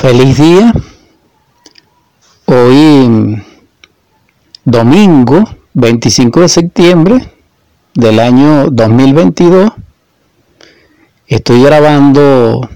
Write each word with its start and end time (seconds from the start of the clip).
Feliz 0.00 0.38
día. 0.38 0.72
Hoy 2.44 3.42
domingo 4.64 5.42
25 5.74 6.42
de 6.42 6.48
septiembre 6.48 7.32
del 7.94 8.20
año 8.20 8.70
2022 8.70 9.72
estoy 11.26 11.64
grabando 11.64 12.70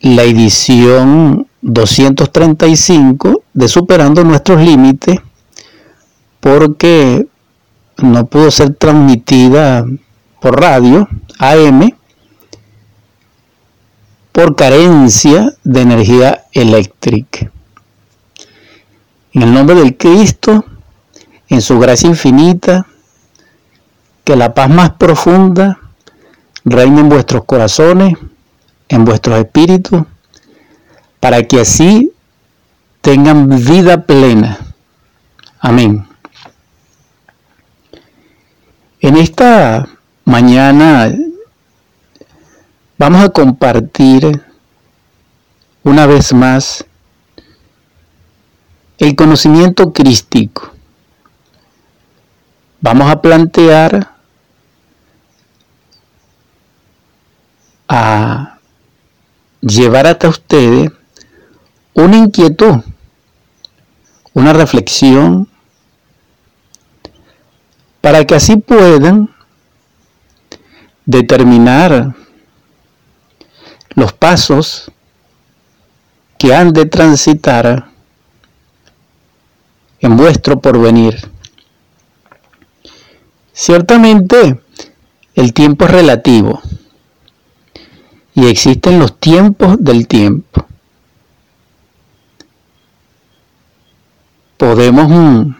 la 0.00 0.22
edición 0.22 1.46
235 1.60 3.42
de 3.52 3.68
Superando 3.68 4.24
nuestros 4.24 4.62
límites 4.62 5.20
porque 6.40 7.26
no 7.98 8.24
pudo 8.28 8.50
ser 8.50 8.76
transmitida 8.76 9.84
por 10.40 10.58
radio 10.58 11.06
AM 11.38 11.99
por 14.32 14.56
carencia 14.56 15.54
de 15.64 15.80
energía 15.80 16.44
eléctrica. 16.52 17.50
En 19.32 19.42
el 19.42 19.52
nombre 19.52 19.76
del 19.76 19.96
Cristo, 19.96 20.64
en 21.48 21.60
su 21.60 21.78
gracia 21.78 22.08
infinita, 22.08 22.86
que 24.24 24.36
la 24.36 24.54
paz 24.54 24.70
más 24.70 24.90
profunda 24.90 25.78
reine 26.64 27.00
en 27.00 27.08
vuestros 27.08 27.44
corazones, 27.44 28.14
en 28.88 29.04
vuestros 29.04 29.38
espíritus, 29.38 30.02
para 31.18 31.42
que 31.44 31.60
así 31.60 32.12
tengan 33.00 33.48
vida 33.48 34.04
plena. 34.04 34.58
Amén. 35.60 36.06
En 39.00 39.16
esta 39.16 39.88
mañana 40.24 41.12
Vamos 43.00 43.24
a 43.24 43.30
compartir 43.30 44.44
una 45.84 46.04
vez 46.04 46.34
más 46.34 46.84
el 48.98 49.16
conocimiento 49.16 49.90
crístico. 49.94 50.70
Vamos 52.82 53.10
a 53.10 53.22
plantear 53.22 54.06
a 57.88 58.58
llevar 59.62 60.06
hasta 60.06 60.28
ustedes 60.28 60.92
una 61.94 62.18
inquietud, 62.18 62.80
una 64.34 64.52
reflexión, 64.52 65.48
para 68.02 68.26
que 68.26 68.34
así 68.34 68.56
puedan 68.56 69.34
determinar 71.06 72.14
los 73.94 74.12
pasos 74.12 74.90
que 76.38 76.54
han 76.54 76.72
de 76.72 76.86
transitar 76.86 77.90
en 80.00 80.16
vuestro 80.16 80.60
porvenir. 80.60 81.30
Ciertamente, 83.52 84.60
el 85.34 85.52
tiempo 85.52 85.84
es 85.84 85.90
relativo 85.90 86.62
y 88.34 88.46
existen 88.46 88.98
los 88.98 89.18
tiempos 89.18 89.76
del 89.78 90.06
tiempo. 90.06 90.64
Podemos 94.56 95.08
mm, 95.08 95.54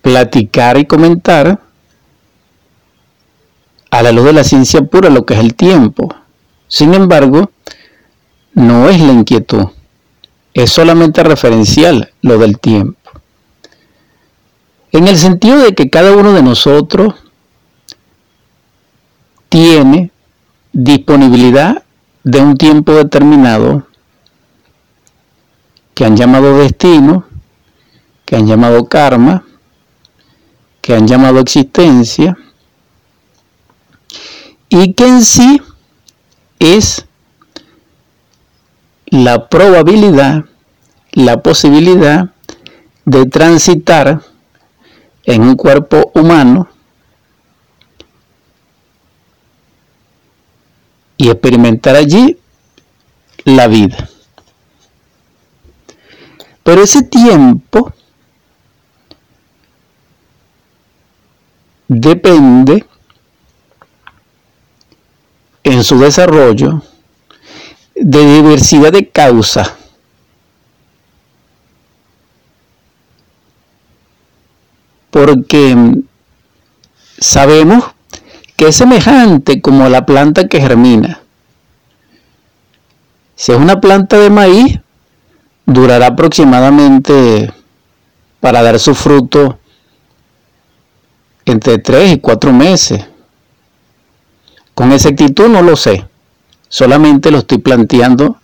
platicar 0.00 0.78
y 0.78 0.86
comentar 0.86 1.60
a 3.90 4.02
la 4.02 4.12
luz 4.12 4.26
de 4.26 4.32
la 4.32 4.44
ciencia 4.44 4.82
pura 4.82 5.10
lo 5.10 5.26
que 5.26 5.34
es 5.34 5.40
el 5.40 5.54
tiempo 5.54 6.21
sin 6.72 6.94
embargo, 6.94 7.50
no 8.54 8.88
es 8.88 8.98
la 8.98 9.12
inquietud, 9.12 9.66
es 10.54 10.72
solamente 10.72 11.22
referencial 11.22 12.14
lo 12.22 12.38
del 12.38 12.58
tiempo. 12.58 13.10
En 14.90 15.06
el 15.06 15.18
sentido 15.18 15.58
de 15.58 15.74
que 15.74 15.90
cada 15.90 16.16
uno 16.16 16.32
de 16.32 16.42
nosotros 16.42 17.12
tiene 19.50 20.12
disponibilidad 20.72 21.82
de 22.24 22.40
un 22.40 22.56
tiempo 22.56 22.92
determinado 22.94 23.86
que 25.92 26.06
han 26.06 26.16
llamado 26.16 26.56
destino, 26.56 27.26
que 28.24 28.36
han 28.36 28.46
llamado 28.46 28.88
karma, 28.88 29.44
que 30.80 30.94
han 30.94 31.06
llamado 31.06 31.38
existencia, 31.38 32.34
y 34.70 34.94
que 34.94 35.06
en 35.06 35.22
sí 35.22 35.60
es 36.62 37.04
la 39.06 39.48
probabilidad, 39.48 40.44
la 41.10 41.42
posibilidad 41.42 42.30
de 43.04 43.26
transitar 43.26 44.22
en 45.24 45.42
un 45.42 45.56
cuerpo 45.56 46.12
humano 46.14 46.68
y 51.16 51.28
experimentar 51.30 51.96
allí 51.96 52.38
la 53.44 53.66
vida. 53.66 54.08
Pero 56.62 56.82
ese 56.82 57.02
tiempo 57.02 57.92
depende 61.88 62.86
en 65.64 65.84
su 65.84 65.98
desarrollo 65.98 66.82
de 67.94 68.34
diversidad 68.36 68.92
de 68.92 69.08
causas. 69.08 69.72
Porque 75.10 75.76
sabemos 77.18 77.84
que 78.56 78.68
es 78.68 78.76
semejante 78.76 79.60
como 79.60 79.88
la 79.88 80.06
planta 80.06 80.48
que 80.48 80.60
germina. 80.60 81.20
Si 83.34 83.52
es 83.52 83.58
una 83.58 83.80
planta 83.80 84.18
de 84.18 84.30
maíz, 84.30 84.78
durará 85.66 86.06
aproximadamente 86.08 87.52
para 88.40 88.62
dar 88.62 88.78
su 88.78 88.94
fruto 88.94 89.58
entre 91.44 91.78
3 91.78 92.12
y 92.12 92.20
4 92.20 92.52
meses. 92.52 93.04
Con 94.74 94.92
exactitud 94.92 95.48
no 95.48 95.62
lo 95.62 95.76
sé, 95.76 96.06
solamente 96.68 97.30
lo 97.30 97.38
estoy 97.38 97.58
planteando 97.58 98.40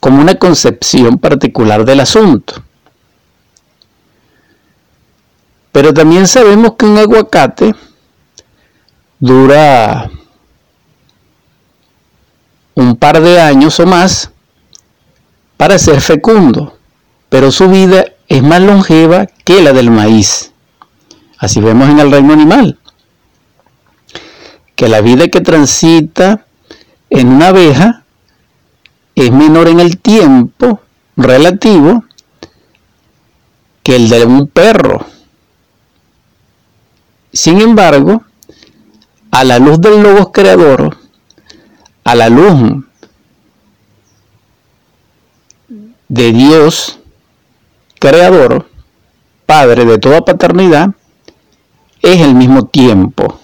como 0.00 0.20
una 0.20 0.36
concepción 0.36 1.18
particular 1.18 1.84
del 1.84 2.00
asunto. 2.00 2.62
Pero 5.72 5.94
también 5.94 6.26
sabemos 6.26 6.74
que 6.78 6.86
un 6.86 6.98
aguacate 6.98 7.74
dura 9.18 10.10
un 12.74 12.96
par 12.96 13.20
de 13.20 13.40
años 13.40 13.80
o 13.80 13.86
más 13.86 14.30
para 15.56 15.78
ser 15.78 16.00
fecundo, 16.00 16.78
pero 17.28 17.50
su 17.50 17.68
vida 17.68 18.04
es 18.28 18.42
más 18.42 18.60
longeva 18.60 19.26
que 19.44 19.62
la 19.62 19.72
del 19.72 19.90
maíz. 19.90 20.52
Así 21.38 21.60
vemos 21.60 21.88
en 21.88 21.98
el 21.98 22.10
reino 22.10 22.32
animal 22.32 22.77
que 24.78 24.88
la 24.88 25.00
vida 25.00 25.26
que 25.26 25.40
transita 25.40 26.46
en 27.10 27.26
una 27.26 27.48
abeja 27.48 28.04
es 29.16 29.32
menor 29.32 29.66
en 29.66 29.80
el 29.80 29.98
tiempo 29.98 30.78
relativo 31.16 32.04
que 33.82 33.96
el 33.96 34.08
de 34.08 34.24
un 34.24 34.46
perro. 34.46 35.04
Sin 37.32 37.60
embargo, 37.60 38.22
a 39.32 39.42
la 39.42 39.58
luz 39.58 39.80
del 39.80 40.00
Logos 40.00 40.28
Creador, 40.32 40.96
a 42.04 42.14
la 42.14 42.28
luz 42.28 42.84
de 46.06 46.32
Dios 46.32 47.00
Creador, 47.98 48.70
Padre 49.44 49.84
de 49.84 49.98
toda 49.98 50.24
paternidad, 50.24 50.90
es 52.00 52.20
el 52.20 52.36
mismo 52.36 52.66
tiempo 52.66 53.40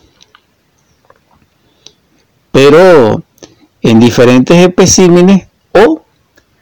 pero 2.54 3.20
en 3.82 3.98
diferentes 3.98 4.56
especímenes 4.56 5.48
o 5.72 6.04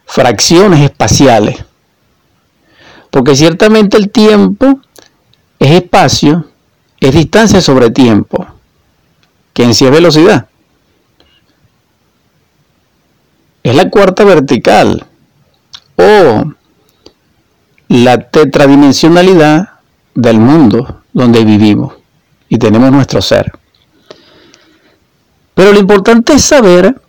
fracciones 0.06 0.80
espaciales. 0.80 1.62
Porque 3.10 3.36
ciertamente 3.36 3.98
el 3.98 4.08
tiempo 4.08 4.80
es 5.58 5.70
espacio, 5.70 6.46
es 6.98 7.12
distancia 7.12 7.60
sobre 7.60 7.90
tiempo, 7.90 8.46
que 9.52 9.64
en 9.64 9.74
sí 9.74 9.84
es 9.84 9.90
velocidad. 9.90 10.48
Es 13.62 13.76
la 13.76 13.90
cuarta 13.90 14.24
vertical 14.24 15.04
o 15.96 16.54
la 17.88 18.30
tetradimensionalidad 18.30 19.72
del 20.14 20.38
mundo 20.38 21.02
donde 21.12 21.44
vivimos 21.44 21.92
y 22.48 22.56
tenemos 22.56 22.90
nuestro 22.90 23.20
ser. 23.20 23.52
Pero 25.54 25.72
lo 25.72 25.78
importante 25.78 26.34
es 26.34 26.44
saber 26.44 27.00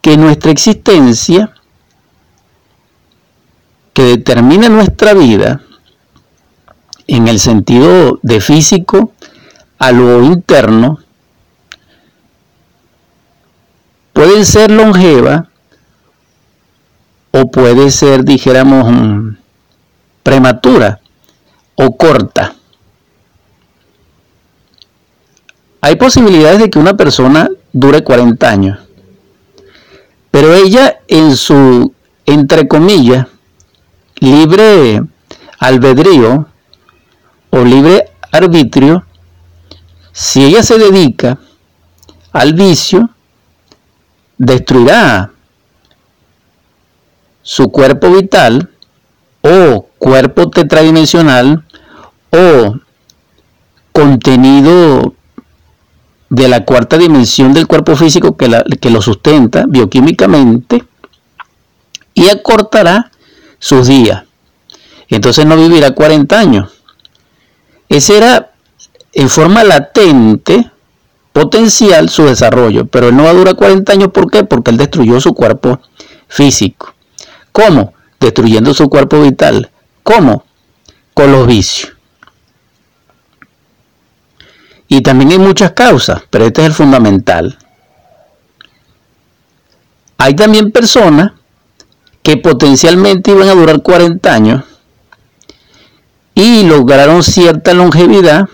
que 0.00 0.16
nuestra 0.16 0.50
existencia, 0.50 1.52
que 3.92 4.02
determina 4.02 4.68
nuestra 4.68 5.14
vida, 5.14 5.62
en 7.06 7.28
el 7.28 7.38
sentido 7.38 8.18
de 8.22 8.40
físico 8.40 9.12
a 9.78 9.92
lo 9.92 10.22
interno, 10.22 10.98
puede 14.12 14.44
ser 14.44 14.70
longeva 14.70 15.48
o 17.32 17.50
puede 17.50 17.90
ser, 17.90 18.24
dijéramos, 18.24 18.90
mm, 18.90 19.36
prematura 20.22 21.00
o 21.74 21.96
corta. 21.96 22.54
Hay 25.82 25.96
posibilidades 25.96 26.58
de 26.58 26.70
que 26.70 26.78
una 26.78 26.96
persona 26.96 27.48
dure 27.76 28.02
40 28.02 28.48
años, 28.48 28.78
pero 30.30 30.54
ella 30.54 31.00
en 31.08 31.36
su, 31.36 31.92
entre 32.24 32.66
comillas, 32.66 33.26
libre 34.18 35.02
albedrío 35.58 36.46
o 37.50 37.64
libre 37.64 38.12
arbitrio, 38.32 39.04
si 40.10 40.42
ella 40.42 40.62
se 40.62 40.78
dedica 40.78 41.38
al 42.32 42.54
vicio, 42.54 43.10
destruirá 44.38 45.32
su 47.42 47.68
cuerpo 47.70 48.10
vital 48.10 48.70
o 49.42 49.86
cuerpo 49.98 50.48
tetradimensional 50.48 51.62
o 52.30 52.74
contenido 53.92 55.15
de 56.28 56.48
la 56.48 56.64
cuarta 56.64 56.98
dimensión 56.98 57.52
del 57.52 57.66
cuerpo 57.66 57.94
físico 57.96 58.36
que, 58.36 58.50
que 58.80 58.90
lo 58.90 59.00
sustenta 59.00 59.64
bioquímicamente 59.66 60.84
y 62.14 62.28
acortará 62.28 63.10
sus 63.58 63.86
días. 63.86 64.24
Entonces 65.08 65.46
no 65.46 65.56
vivirá 65.56 65.92
40 65.92 66.38
años. 66.38 66.72
Ese 67.88 68.16
era 68.16 68.52
en 69.12 69.30
forma 69.30 69.62
latente, 69.64 70.70
potencial 71.32 72.08
su 72.08 72.24
desarrollo, 72.24 72.86
pero 72.86 73.08
él 73.08 73.16
no 73.16 73.24
va 73.24 73.30
a 73.30 73.34
durar 73.34 73.54
40 73.54 73.92
años. 73.92 74.10
¿Por 74.12 74.30
qué? 74.30 74.44
Porque 74.44 74.72
él 74.72 74.76
destruyó 74.76 75.20
su 75.20 75.34
cuerpo 75.34 75.80
físico. 76.28 76.94
¿Cómo? 77.52 77.94
Destruyendo 78.18 78.74
su 78.74 78.88
cuerpo 78.88 79.20
vital. 79.20 79.70
¿Cómo? 80.02 80.44
Con 81.14 81.32
los 81.32 81.46
vicios. 81.46 81.95
Y 84.88 85.00
también 85.02 85.32
hay 85.32 85.38
muchas 85.38 85.72
causas, 85.72 86.22
pero 86.30 86.46
este 86.46 86.62
es 86.62 86.68
el 86.68 86.74
fundamental. 86.74 87.58
Hay 90.18 90.34
también 90.34 90.70
personas 90.70 91.32
que 92.22 92.36
potencialmente 92.36 93.30
iban 93.30 93.48
a 93.48 93.54
durar 93.54 93.82
40 93.82 94.32
años 94.32 94.64
y 96.34 96.64
lograron 96.64 97.22
cierta 97.22 97.72
longevidad 97.74 98.48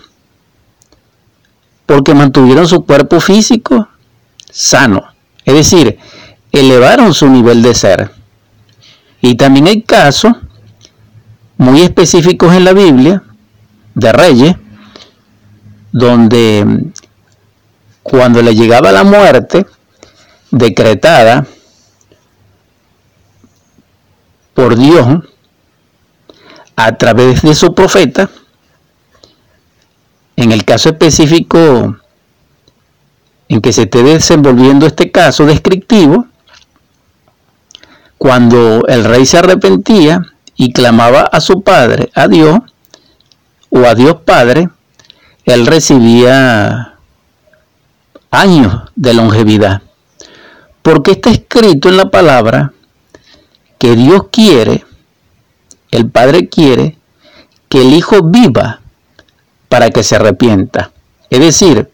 porque 1.86 2.14
mantuvieron 2.14 2.66
su 2.66 2.84
cuerpo 2.84 3.20
físico 3.20 3.88
sano. 4.50 5.04
Es 5.44 5.54
decir, 5.54 5.98
elevaron 6.52 7.12
su 7.14 7.28
nivel 7.28 7.62
de 7.62 7.74
ser. 7.74 8.10
Y 9.20 9.36
también 9.36 9.66
hay 9.66 9.82
casos 9.82 10.32
muy 11.56 11.82
específicos 11.82 12.54
en 12.54 12.64
la 12.64 12.72
Biblia 12.72 13.22
de 13.94 14.12
reyes, 14.12 14.56
donde 15.92 16.92
cuando 18.02 18.42
le 18.42 18.54
llegaba 18.54 18.90
la 18.90 19.04
muerte 19.04 19.66
decretada 20.50 21.46
por 24.54 24.76
Dios 24.76 25.06
a 26.76 26.96
través 26.96 27.42
de 27.42 27.54
su 27.54 27.74
profeta, 27.74 28.28
en 30.36 30.50
el 30.50 30.64
caso 30.64 30.88
específico 30.88 31.96
en 33.48 33.60
que 33.60 33.72
se 33.72 33.82
esté 33.82 34.02
desenvolviendo 34.02 34.86
este 34.86 35.10
caso 35.10 35.44
descriptivo, 35.44 36.26
cuando 38.18 38.86
el 38.86 39.04
rey 39.04 39.26
se 39.26 39.38
arrepentía 39.38 40.22
y 40.56 40.72
clamaba 40.72 41.22
a 41.22 41.40
su 41.40 41.62
padre, 41.62 42.10
a 42.14 42.28
Dios, 42.28 42.60
o 43.74 43.86
a 43.86 43.94
Dios 43.94 44.16
Padre, 44.24 44.68
él 45.44 45.66
recibía 45.66 46.94
años 48.30 48.90
de 48.96 49.14
longevidad. 49.14 49.82
Porque 50.82 51.12
está 51.12 51.30
escrito 51.30 51.88
en 51.88 51.96
la 51.96 52.10
palabra 52.10 52.72
que 53.78 53.94
Dios 53.94 54.28
quiere, 54.30 54.84
el 55.90 56.10
Padre 56.10 56.48
quiere, 56.48 56.98
que 57.68 57.82
el 57.82 57.92
Hijo 57.92 58.22
viva 58.22 58.80
para 59.68 59.90
que 59.90 60.02
se 60.02 60.16
arrepienta. 60.16 60.90
Es 61.30 61.40
decir, 61.40 61.90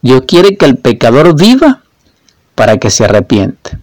Dios 0.00 0.22
quiere 0.26 0.56
que 0.56 0.66
el 0.66 0.78
pecador 0.78 1.38
viva 1.38 1.82
para 2.54 2.78
que 2.78 2.90
se 2.90 3.04
arrepiente. 3.04 3.78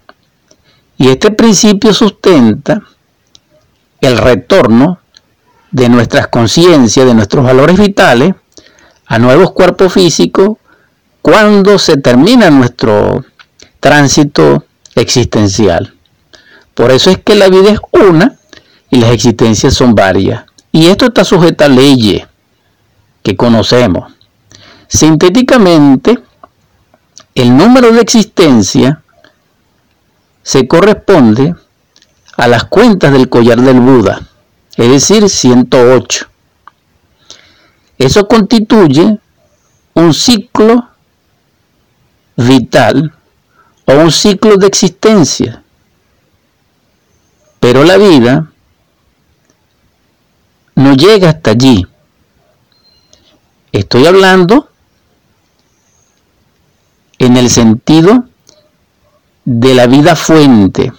Y 0.97 1.07
este 1.07 1.31
principio 1.31 1.93
sustenta 1.93 2.81
el 4.01 4.17
retorno 4.17 4.99
de 5.71 5.87
nuestras 5.87 6.27
conciencias, 6.27 7.05
de 7.05 7.13
nuestros 7.13 7.45
valores 7.45 7.77
vitales, 7.77 8.35
a 9.09 9.17
nuevos 9.17 9.51
cuerpos 9.51 9.91
físicos 9.91 10.57
cuando 11.21 11.77
se 11.79 11.97
termina 11.97 12.49
nuestro 12.51 13.25
tránsito 13.79 14.65
existencial. 14.95 15.93
Por 16.75 16.91
eso 16.91 17.09
es 17.09 17.17
que 17.17 17.35
la 17.35 17.49
vida 17.49 17.71
es 17.71 17.79
una 17.91 18.37
y 18.89 18.99
las 18.99 19.11
existencias 19.11 19.73
son 19.73 19.95
varias. 19.95 20.45
Y 20.71 20.87
esto 20.87 21.07
está 21.07 21.25
sujeto 21.25 21.65
a 21.65 21.67
leyes 21.67 22.25
que 23.23 23.35
conocemos. 23.35 24.13
Sintéticamente, 24.87 26.19
el 27.33 27.57
número 27.57 27.91
de 27.91 28.01
existencia 28.01 29.01
se 30.43 30.67
corresponde 30.67 31.55
a 32.37 32.47
las 32.47 32.65
cuentas 32.65 33.11
del 33.11 33.27
collar 33.27 33.59
del 33.61 33.79
Buda, 33.79 34.21
es 34.77 34.89
decir, 34.89 35.27
108. 35.27 36.29
Eso 37.99 38.27
constituye 38.27 39.19
un 39.93 40.13
ciclo 40.13 40.87
vital 42.37 43.13
o 43.85 43.93
un 43.93 44.11
ciclo 44.11 44.55
de 44.55 44.67
existencia. 44.67 45.61
Pero 47.59 47.83
la 47.83 47.97
vida 47.97 48.49
no 50.75 50.93
llega 50.93 51.29
hasta 51.29 51.51
allí. 51.51 51.85
Estoy 53.73 54.07
hablando 54.07 54.69
en 57.17 57.35
el 57.35 57.49
sentido 57.49 58.29
de 59.43 59.75
la 59.75 59.87
vida 59.87 60.15
fuente, 60.15 60.93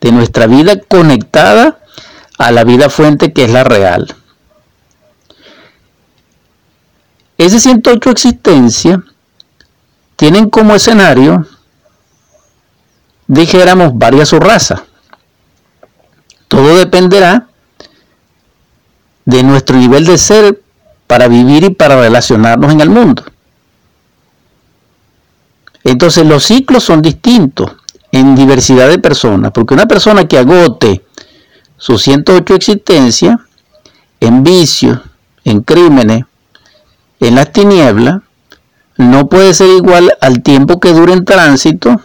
de 0.00 0.12
nuestra 0.12 0.46
vida 0.46 0.80
conectada 0.80 1.80
a 2.38 2.50
la 2.50 2.64
vida 2.64 2.88
fuente 2.88 3.34
que 3.34 3.44
es 3.44 3.50
la 3.50 3.62
real. 3.62 4.16
Ese 7.38 7.60
108 7.60 8.10
existencia 8.10 9.02
tienen 10.16 10.48
como 10.48 10.74
escenario, 10.74 11.46
dijéramos, 13.26 13.92
varias 13.94 14.32
razas. 14.32 14.82
Todo 16.48 16.76
dependerá 16.76 17.48
de 19.24 19.42
nuestro 19.42 19.76
nivel 19.76 20.06
de 20.06 20.16
ser 20.16 20.62
para 21.06 21.28
vivir 21.28 21.64
y 21.64 21.70
para 21.70 22.00
relacionarnos 22.00 22.72
en 22.72 22.80
el 22.80 22.90
mundo. 22.90 23.24
Entonces 25.84 26.26
los 26.26 26.44
ciclos 26.44 26.82
son 26.82 27.02
distintos 27.02 27.72
en 28.10 28.34
diversidad 28.34 28.88
de 28.88 28.98
personas, 28.98 29.52
porque 29.52 29.74
una 29.74 29.86
persona 29.86 30.26
que 30.26 30.38
agote 30.38 31.04
sus 31.76 32.02
108 32.02 32.54
existencias 32.54 33.36
en 34.20 34.42
vicios, 34.42 34.98
en 35.44 35.60
crímenes, 35.62 36.24
en 37.20 37.34
las 37.34 37.52
tinieblas, 37.52 38.22
no 38.96 39.28
puede 39.28 39.54
ser 39.54 39.68
igual 39.70 40.12
al 40.20 40.42
tiempo 40.42 40.80
que 40.80 40.92
dure 40.92 41.12
en 41.12 41.24
tránsito 41.24 42.00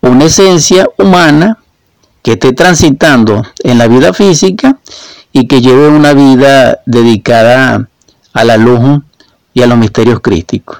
una 0.00 0.24
esencia 0.24 0.88
humana 0.98 1.58
que 2.22 2.32
esté 2.32 2.52
transitando 2.52 3.42
en 3.62 3.78
la 3.78 3.86
vida 3.86 4.12
física 4.12 4.78
y 5.32 5.46
que 5.46 5.60
lleve 5.60 5.88
una 5.88 6.12
vida 6.12 6.80
dedicada 6.86 7.88
a 8.32 8.44
la 8.44 8.56
luz 8.56 9.02
y 9.54 9.62
a 9.62 9.66
los 9.66 9.78
misterios 9.78 10.20
crísticos. 10.20 10.78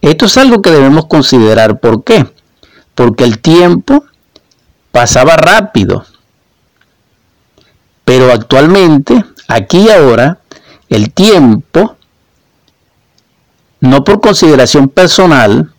Esto 0.00 0.26
es 0.26 0.36
algo 0.38 0.62
que 0.62 0.70
debemos 0.70 1.06
considerar. 1.06 1.78
¿Por 1.78 2.04
qué? 2.04 2.26
Porque 2.94 3.24
el 3.24 3.38
tiempo 3.40 4.04
pasaba 4.90 5.36
rápido. 5.36 6.04
Pero 8.04 8.32
actualmente, 8.32 9.24
aquí 9.46 9.78
y 9.86 9.90
ahora, 9.90 10.39
el 10.90 11.12
tiempo, 11.12 11.96
no 13.80 14.04
por 14.04 14.20
consideración 14.20 14.88
personal, 14.88 15.72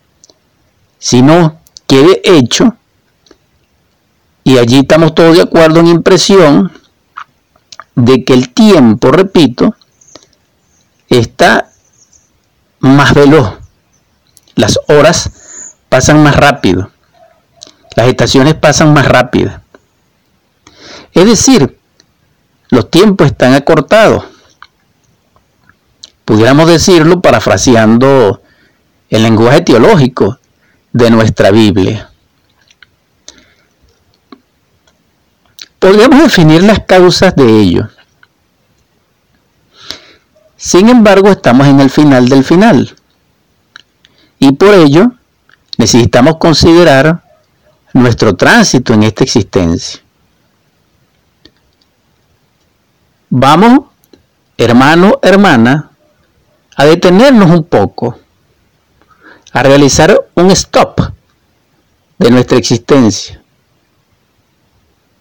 sino 0.98 1.60
quede 1.86 2.20
hecho, 2.24 2.76
y 4.44 4.58
allí 4.58 4.80
estamos 4.80 5.14
todos 5.14 5.36
de 5.36 5.42
acuerdo 5.42 5.80
en 5.80 5.86
impresión, 5.86 6.72
de 7.94 8.24
que 8.24 8.32
el 8.32 8.48
tiempo, 8.50 9.12
repito, 9.12 9.76
está 11.08 11.70
más 12.80 13.14
veloz. 13.14 13.58
Las 14.54 14.80
horas 14.88 15.76
pasan 15.88 16.22
más 16.22 16.34
rápido. 16.34 16.90
Las 17.94 18.08
estaciones 18.08 18.54
pasan 18.54 18.92
más 18.92 19.06
rápido. 19.06 19.60
Es 21.12 21.26
decir, 21.26 21.78
los 22.70 22.90
tiempos 22.90 23.28
están 23.28 23.54
acortados. 23.54 24.24
Pudiéramos 26.32 26.66
decirlo 26.66 27.20
parafraseando 27.20 28.40
el 29.10 29.22
lenguaje 29.22 29.60
teológico 29.60 30.38
de 30.90 31.10
nuestra 31.10 31.50
Biblia. 31.50 32.10
Podríamos 35.78 36.22
definir 36.22 36.62
las 36.62 36.86
causas 36.86 37.36
de 37.36 37.44
ello. 37.44 37.90
Sin 40.56 40.88
embargo, 40.88 41.28
estamos 41.28 41.66
en 41.66 41.80
el 41.80 41.90
final 41.90 42.26
del 42.30 42.44
final. 42.44 42.96
Y 44.38 44.52
por 44.52 44.72
ello, 44.72 45.12
necesitamos 45.76 46.38
considerar 46.38 47.24
nuestro 47.92 48.36
tránsito 48.36 48.94
en 48.94 49.02
esta 49.02 49.22
existencia. 49.22 50.00
Vamos, 53.28 53.80
hermano, 54.56 55.18
hermana, 55.20 55.90
a 56.76 56.84
detenernos 56.84 57.50
un 57.50 57.64
poco, 57.64 58.18
a 59.52 59.62
realizar 59.62 60.26
un 60.34 60.50
stop 60.50 61.00
de 62.18 62.30
nuestra 62.30 62.58
existencia. 62.58 63.42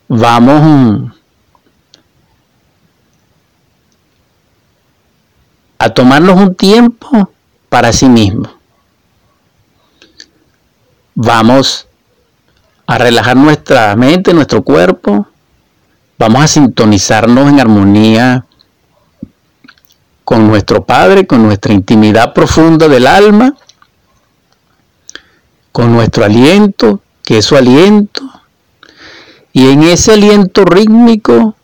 Vamos 0.08 1.12
a 5.78 5.90
tomarnos 5.90 6.40
un 6.40 6.56
tiempo 6.56 7.32
para 7.70 7.92
sí 7.92 8.08
mismo. 8.08 8.50
Vamos 11.16 11.88
a 12.86 12.98
relajar 12.98 13.36
nuestra 13.36 13.96
mente, 13.96 14.34
nuestro 14.34 14.64
cuerpo. 14.64 15.28
Vamos 16.18 16.44
a 16.44 16.48
sintonizarnos 16.48 17.50
en 17.50 17.60
armonía 17.60 18.46
con 20.24 20.48
nuestro 20.48 20.84
Padre, 20.84 21.28
con 21.28 21.44
nuestra 21.44 21.74
intimidad 21.74 22.34
profunda 22.34 22.88
del 22.88 23.08
alma, 23.08 23.56
con 25.72 25.92
nuestro 25.92 26.26
aliento, 26.26 27.02
que 27.24 27.40
es 27.40 27.46
su 27.46 27.56
aliento. 27.56 28.24
Y 29.54 29.70
en 29.70 29.84
ese 29.84 30.14
aliento 30.14 30.64
rítmico 30.66 31.56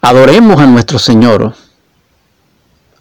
adoremos 0.00 0.60
a 0.60 0.66
nuestro 0.66 0.98
Señor, 0.98 1.54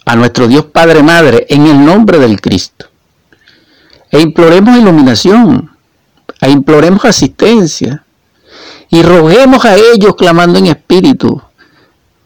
a 0.06 0.16
nuestro 0.16 0.48
Dios 0.48 0.66
Padre 0.66 1.04
Madre, 1.04 1.46
en 1.50 1.68
el 1.68 1.86
nombre 1.86 2.20
del 2.20 2.42
Cristo. 2.42 2.88
E 4.12 4.20
imploremos 4.20 4.77
iluminación, 4.77 5.72
e 6.42 6.50
imploremos 6.50 7.06
asistencia, 7.06 8.04
y 8.89 9.04
roguemos 9.04 9.66
a 9.66 9.75
ellos 9.75 10.16
clamando 10.16 10.60
en 10.60 10.68
espíritu 10.68 11.42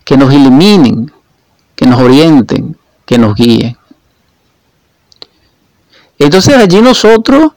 que 0.03 0.15
nos 0.15 0.33
iluminen, 0.33 1.11
que 1.81 1.87
nos 1.87 1.99
orienten, 1.99 2.77
que 3.07 3.17
nos 3.17 3.33
guíen. 3.33 3.75
Entonces 6.19 6.53
allí 6.53 6.79
nosotros 6.79 7.53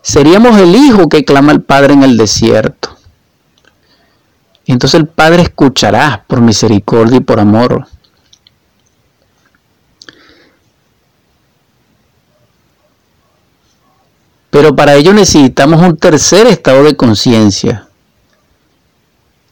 seríamos 0.00 0.56
el 0.60 0.76
hijo 0.76 1.08
que 1.08 1.24
clama 1.24 1.50
al 1.50 1.60
Padre 1.60 1.94
en 1.94 2.04
el 2.04 2.16
desierto. 2.16 2.96
Entonces 4.66 5.00
el 5.00 5.08
Padre 5.08 5.42
escuchará 5.42 6.24
por 6.24 6.40
misericordia 6.40 7.16
y 7.16 7.20
por 7.20 7.40
amor. 7.40 7.88
Pero 14.50 14.76
para 14.76 14.94
ello 14.94 15.12
necesitamos 15.12 15.82
un 15.82 15.96
tercer 15.96 16.46
estado 16.46 16.84
de 16.84 16.96
conciencia. 16.96 17.88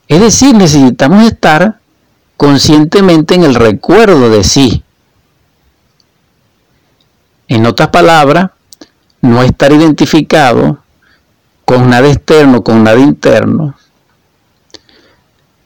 Es 0.06 0.20
decir, 0.20 0.54
necesitamos 0.54 1.24
estar 1.24 1.81
conscientemente 2.42 3.36
en 3.36 3.44
el 3.44 3.54
recuerdo 3.54 4.28
de 4.28 4.42
sí. 4.42 4.82
En 7.46 7.66
otras 7.66 7.90
palabras, 7.90 8.50
no 9.20 9.44
estar 9.44 9.70
identificado 9.70 10.78
con 11.64 11.88
nada 11.88 12.08
externo, 12.08 12.64
con 12.64 12.82
nada 12.82 12.98
interno. 12.98 13.76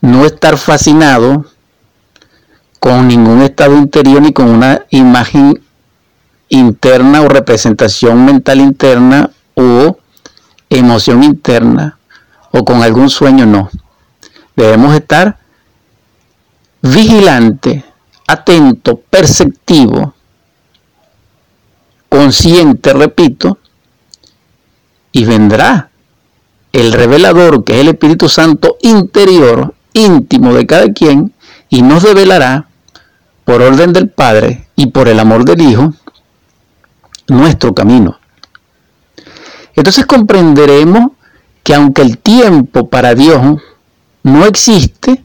No 0.03 0.27
estar 0.27 0.59
fascinado 0.59 1.47
con 2.79 3.09
ningún 3.09 3.41
estado 3.41 3.75
interior 3.79 4.21
ni 4.21 4.35
con 4.35 4.51
una 4.51 4.83
imagen 4.91 5.59
interna 6.51 7.23
o 7.23 7.29
representación 7.31 8.23
mental 8.27 8.61
interna 8.61 9.31
o 9.55 9.97
emoción 10.69 11.25
interna 11.25 11.99
o 12.51 12.67
con 12.67 12.83
algún 12.83 13.09
sueño, 13.09 13.47
no. 13.47 13.71
Debemos 14.57 14.95
estar 14.95 15.39
vigilante, 16.83 17.85
atento, 18.27 18.97
perceptivo, 18.99 20.15
consciente, 22.09 22.93
repito, 22.93 23.59
y 25.13 25.25
vendrá 25.25 25.91
el 26.73 26.93
revelador, 26.93 27.65
que 27.65 27.75
es 27.75 27.81
el 27.81 27.89
Espíritu 27.89 28.29
Santo 28.29 28.77
interior, 28.83 29.75
íntimo 29.93 30.53
de 30.53 30.67
cada 30.67 30.93
quien, 30.93 31.33
y 31.69 31.83
nos 31.83 32.03
revelará, 32.03 32.69
por 33.45 33.63
orden 33.63 33.93
del 33.93 34.09
Padre 34.11 34.67
y 34.75 34.89
por 34.89 35.09
el 35.09 35.21
amor 35.21 35.45
del 35.45 35.61
Hijo, 35.61 35.95
nuestro 37.29 37.75
camino. 37.75 38.19
Entonces 39.75 40.05
comprenderemos 40.05 41.13
que 41.63 41.75
aunque 41.75 42.03
el 42.03 42.19
tiempo 42.19 42.89
para 42.89 43.15
Dios 43.15 43.61
no 44.23 44.45
existe, 44.47 45.25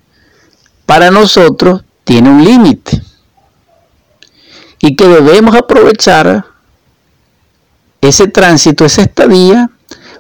para 0.92 1.10
nosotros 1.10 1.86
tiene 2.04 2.30
un 2.30 2.44
límite 2.44 3.02
y 4.80 4.94
que 4.98 5.08
debemos 5.08 5.56
aprovechar 5.56 6.48
ese 8.02 8.28
tránsito, 8.28 8.84
esa 8.84 9.04
estadía, 9.04 9.70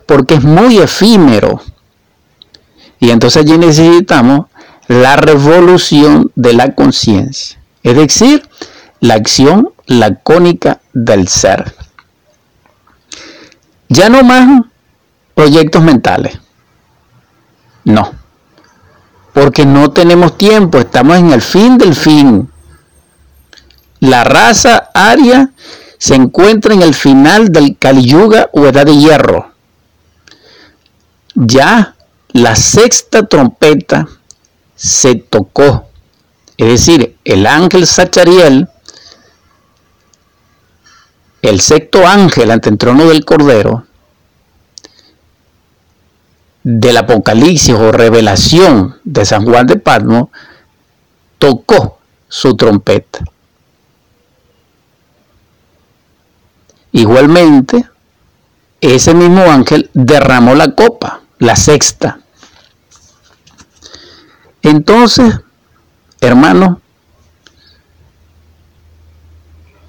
porque 0.05 0.35
es 0.35 0.43
muy 0.45 0.77
efímero. 0.77 1.61
Y 3.01 3.09
entonces 3.09 3.43
allí 3.43 3.57
necesitamos 3.57 4.45
la 4.87 5.17
revolución 5.17 6.31
de 6.35 6.53
la 6.53 6.73
conciencia, 6.73 7.59
es 7.83 7.95
decir, 7.97 8.47
la 9.01 9.15
acción 9.15 9.73
lacónica 9.87 10.79
del 10.93 11.27
ser. 11.27 11.75
Ya 13.89 14.07
no 14.07 14.23
más 14.23 14.61
proyectos 15.35 15.83
mentales. 15.83 16.39
No 17.83 18.20
porque 19.33 19.65
no 19.65 19.91
tenemos 19.91 20.37
tiempo, 20.37 20.77
estamos 20.77 21.17
en 21.17 21.31
el 21.31 21.41
fin 21.41 21.77
del 21.77 21.95
fin. 21.95 22.49
La 23.99 24.23
raza 24.23 24.89
aria 24.93 25.51
se 25.97 26.15
encuentra 26.15 26.73
en 26.73 26.81
el 26.81 26.93
final 26.93 27.51
del 27.51 27.77
Kali 27.77 28.05
Yuga 28.05 28.49
o 28.53 28.65
Edad 28.65 28.85
de 28.85 28.97
Hierro. 28.97 29.51
Ya 31.35 31.95
la 32.33 32.55
sexta 32.55 33.27
trompeta 33.27 34.07
se 34.75 35.15
tocó. 35.15 35.85
Es 36.57 36.67
decir, 36.67 37.17
el 37.23 37.45
ángel 37.45 37.85
Sachariel, 37.87 38.67
el 41.41 41.61
sexto 41.61 42.05
ángel 42.05 42.51
ante 42.51 42.69
el 42.69 42.77
trono 42.77 43.05
del 43.07 43.23
Cordero, 43.23 43.85
del 46.63 46.97
Apocalipsis 46.97 47.75
o 47.75 47.91
revelación 47.91 48.97
de 49.03 49.25
San 49.25 49.45
Juan 49.45 49.65
de 49.67 49.77
Patmos, 49.77 50.29
tocó 51.37 51.99
su 52.27 52.55
trompeta. 52.55 53.19
Igualmente, 56.91 57.89
ese 58.79 59.13
mismo 59.13 59.41
ángel 59.43 59.89
derramó 59.93 60.55
la 60.55 60.75
copa, 60.75 61.21
la 61.39 61.55
sexta. 61.55 62.19
Entonces, 64.61 65.39
hermanos, 66.19 66.77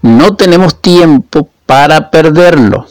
no 0.00 0.37
tenemos 0.37 0.81
tiempo 0.81 1.49
para 1.67 2.11
perderlo. 2.11 2.87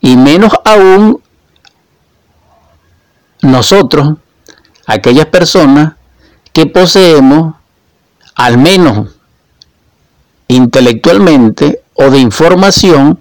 Y 0.00 0.16
menos 0.16 0.52
aún 0.64 1.22
nosotros, 3.42 4.16
aquellas 4.86 5.26
personas 5.26 5.94
que 6.52 6.66
poseemos, 6.66 7.54
al 8.34 8.58
menos 8.58 9.08
intelectualmente 10.48 11.82
o 11.94 12.10
de 12.10 12.18
información, 12.18 13.20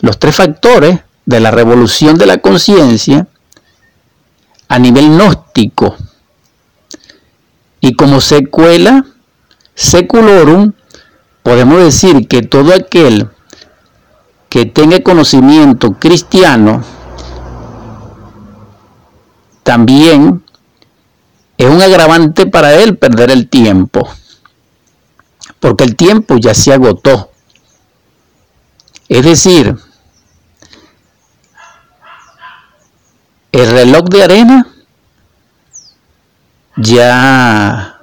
los 0.00 0.18
tres 0.18 0.34
factores 0.36 1.00
de 1.26 1.40
la 1.40 1.50
revolución 1.50 2.16
de 2.16 2.26
la 2.26 2.38
conciencia 2.38 3.26
a 4.68 4.78
nivel 4.78 5.10
gnóstico. 5.10 5.96
Y 7.80 7.94
como 7.94 8.20
secuela 8.20 9.04
seculorum 9.74 10.72
podemos 11.42 11.78
decir 11.82 12.28
que 12.28 12.42
todo 12.42 12.72
aquel 12.74 13.28
que 14.48 14.66
tenga 14.66 15.02
conocimiento 15.02 15.98
cristiano 15.98 16.84
también 19.62 20.44
es 21.56 21.66
un 21.66 21.80
agravante 21.80 22.46
para 22.46 22.74
él 22.74 22.98
perder 22.98 23.30
el 23.30 23.48
tiempo, 23.48 24.08
porque 25.60 25.84
el 25.84 25.96
tiempo 25.96 26.36
ya 26.38 26.54
se 26.54 26.72
agotó. 26.72 27.30
Es 29.08 29.24
decir, 29.24 29.76
el 33.52 33.70
reloj 33.70 34.04
de 34.04 34.24
arena 34.24 34.66
ya 36.76 38.00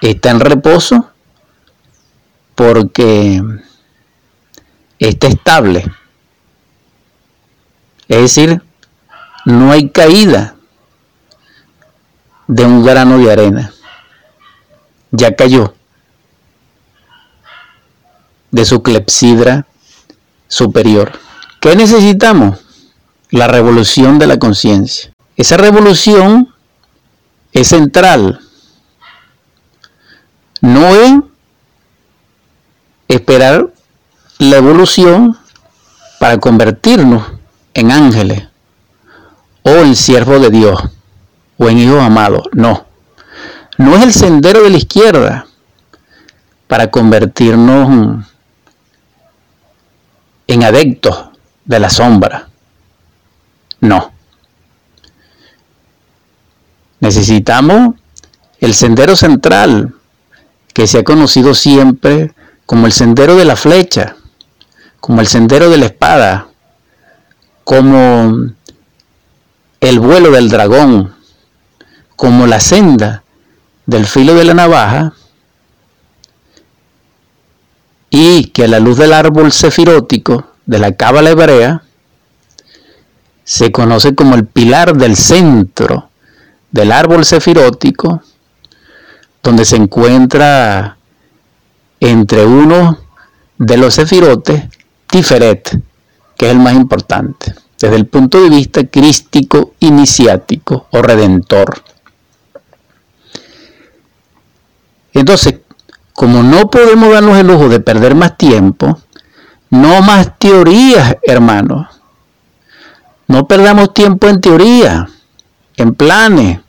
está 0.00 0.30
en 0.30 0.40
reposo 0.40 1.10
porque 2.54 3.42
está 4.98 5.28
estable. 5.28 5.84
Es 8.08 8.20
decir, 8.20 8.62
no 9.44 9.72
hay 9.72 9.90
caída 9.90 10.54
de 12.46 12.64
un 12.64 12.84
grano 12.84 13.18
de 13.18 13.32
arena. 13.32 13.72
Ya 15.10 15.34
cayó 15.34 15.74
de 18.50 18.64
su 18.64 18.82
clepsidra 18.82 19.66
superior. 20.48 21.12
¿Qué 21.60 21.74
necesitamos? 21.74 22.60
La 23.30 23.48
revolución 23.48 24.18
de 24.18 24.26
la 24.26 24.38
conciencia. 24.38 25.12
Esa 25.36 25.56
revolución 25.56 26.54
es 27.52 27.68
central. 27.68 28.40
No 30.60 30.86
es 30.86 31.12
esperar 33.08 33.72
la 34.38 34.56
evolución 34.56 35.36
para 36.18 36.38
convertirnos 36.38 37.35
en 37.76 37.92
ángeles 37.92 38.42
o 39.62 39.70
en 39.70 39.94
siervo 39.94 40.38
de 40.38 40.48
Dios 40.48 40.82
o 41.58 41.68
en 41.68 41.78
hijos 41.78 42.02
amados. 42.02 42.48
No. 42.52 42.86
No 43.76 43.94
es 43.96 44.02
el 44.02 44.12
sendero 44.14 44.62
de 44.62 44.70
la 44.70 44.78
izquierda 44.78 45.46
para 46.66 46.90
convertirnos 46.90 48.24
en 50.46 50.64
adeptos 50.64 51.26
de 51.66 51.78
la 51.78 51.90
sombra. 51.90 52.48
No. 53.80 54.10
Necesitamos 57.00 57.94
el 58.58 58.72
sendero 58.72 59.16
central 59.16 59.94
que 60.72 60.86
se 60.86 61.00
ha 61.00 61.04
conocido 61.04 61.54
siempre 61.54 62.32
como 62.64 62.86
el 62.86 62.92
sendero 62.92 63.36
de 63.36 63.44
la 63.44 63.56
flecha, 63.56 64.16
como 64.98 65.20
el 65.20 65.26
sendero 65.26 65.68
de 65.68 65.76
la 65.76 65.86
espada, 65.86 66.48
como 67.66 68.52
el 69.80 69.98
vuelo 69.98 70.30
del 70.30 70.50
dragón, 70.50 71.12
como 72.14 72.46
la 72.46 72.60
senda 72.60 73.24
del 73.86 74.06
filo 74.06 74.34
de 74.36 74.44
la 74.44 74.54
navaja, 74.54 75.14
y 78.08 78.44
que 78.50 78.66
a 78.66 78.68
la 78.68 78.78
luz 78.78 78.98
del 78.98 79.12
árbol 79.12 79.50
sefirótico 79.50 80.46
de 80.64 80.78
la 80.78 80.92
cábala 80.92 81.30
hebrea 81.30 81.82
se 83.42 83.72
conoce 83.72 84.14
como 84.14 84.36
el 84.36 84.46
pilar 84.46 84.96
del 84.96 85.16
centro 85.16 86.10
del 86.70 86.92
árbol 86.92 87.24
sefirótico, 87.24 88.22
donde 89.42 89.64
se 89.64 89.74
encuentra 89.74 90.98
entre 91.98 92.46
uno 92.46 93.00
de 93.58 93.76
los 93.76 93.94
sefirotes 93.94 94.66
Tiferet, 95.08 95.80
que 96.36 96.46
es 96.46 96.52
el 96.52 96.58
más 96.58 96.74
importante, 96.74 97.54
desde 97.80 97.96
el 97.96 98.06
punto 98.06 98.40
de 98.40 98.50
vista 98.50 98.84
crístico 98.84 99.74
iniciático 99.80 100.86
o 100.90 101.02
redentor. 101.02 101.82
Entonces, 105.12 105.60
como 106.12 106.42
no 106.42 106.70
podemos 106.70 107.10
darnos 107.12 107.38
el 107.38 107.46
lujo 107.46 107.68
de 107.68 107.80
perder 107.80 108.14
más 108.14 108.36
tiempo, 108.36 109.00
no 109.70 110.02
más 110.02 110.38
teorías, 110.38 111.16
hermanos. 111.22 111.86
No 113.26 113.48
perdamos 113.48 113.92
tiempo 113.92 114.28
en 114.28 114.40
teoría, 114.40 115.08
en 115.76 115.94
planes, 115.94 116.60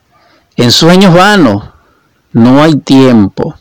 en 0.56 0.72
sueños 0.72 1.14
vanos. 1.14 1.64
No 2.32 2.62
hay 2.62 2.76
tiempo. 2.78 3.56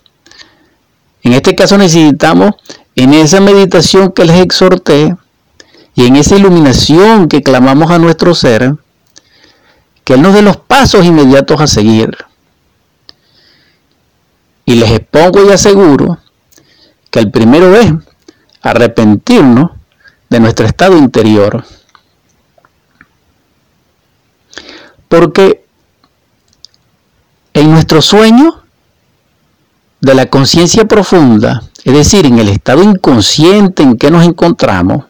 En 1.23 1.33
este 1.33 1.55
caso 1.55 1.77
necesitamos, 1.77 2.53
en 2.95 3.13
esa 3.15 3.41
meditación 3.41 4.13
que 4.13 4.25
les 4.25 4.41
exhorté 4.41 5.17
y 5.97 6.05
en 6.05 6.17
esa 6.17 6.37
iluminación 6.37 7.27
que 7.27 7.43
clamamos 7.43 7.91
a 7.91 7.99
nuestro 7.99 8.35
ser, 8.35 8.77
que 10.05 10.13
Él 10.13 10.23
nos 10.23 10.35
dé 10.35 10.43
los 10.43 10.59
pasos 10.59 11.07
inmediatos 11.07 11.59
a 11.59 11.67
seguir. 11.67 12.15
Y 14.67 14.75
les 14.75 14.91
expongo 14.91 15.43
y 15.43 15.51
aseguro 15.51 16.19
que 17.11 17.21
el 17.21 17.31
primero 17.31 17.75
es 17.75 17.91
arrepentirnos 18.61 19.71
de 20.29 20.41
nuestro 20.41 20.67
estado 20.67 20.99
interior. 20.99 21.65
Porque 25.09 25.65
en 27.55 27.71
nuestro 27.71 28.03
sueño 28.03 28.63
de 30.03 30.15
la 30.15 30.27
conciencia 30.27 30.85
profunda, 30.85 31.63
es 31.85 31.95
decir, 31.95 32.27
en 32.27 32.39
el 32.39 32.51
estado 32.51 32.83
inconsciente 32.83 33.83
en 33.83 33.97
que 33.97 34.11
nos 34.11 34.27
encontramos, 34.27 35.07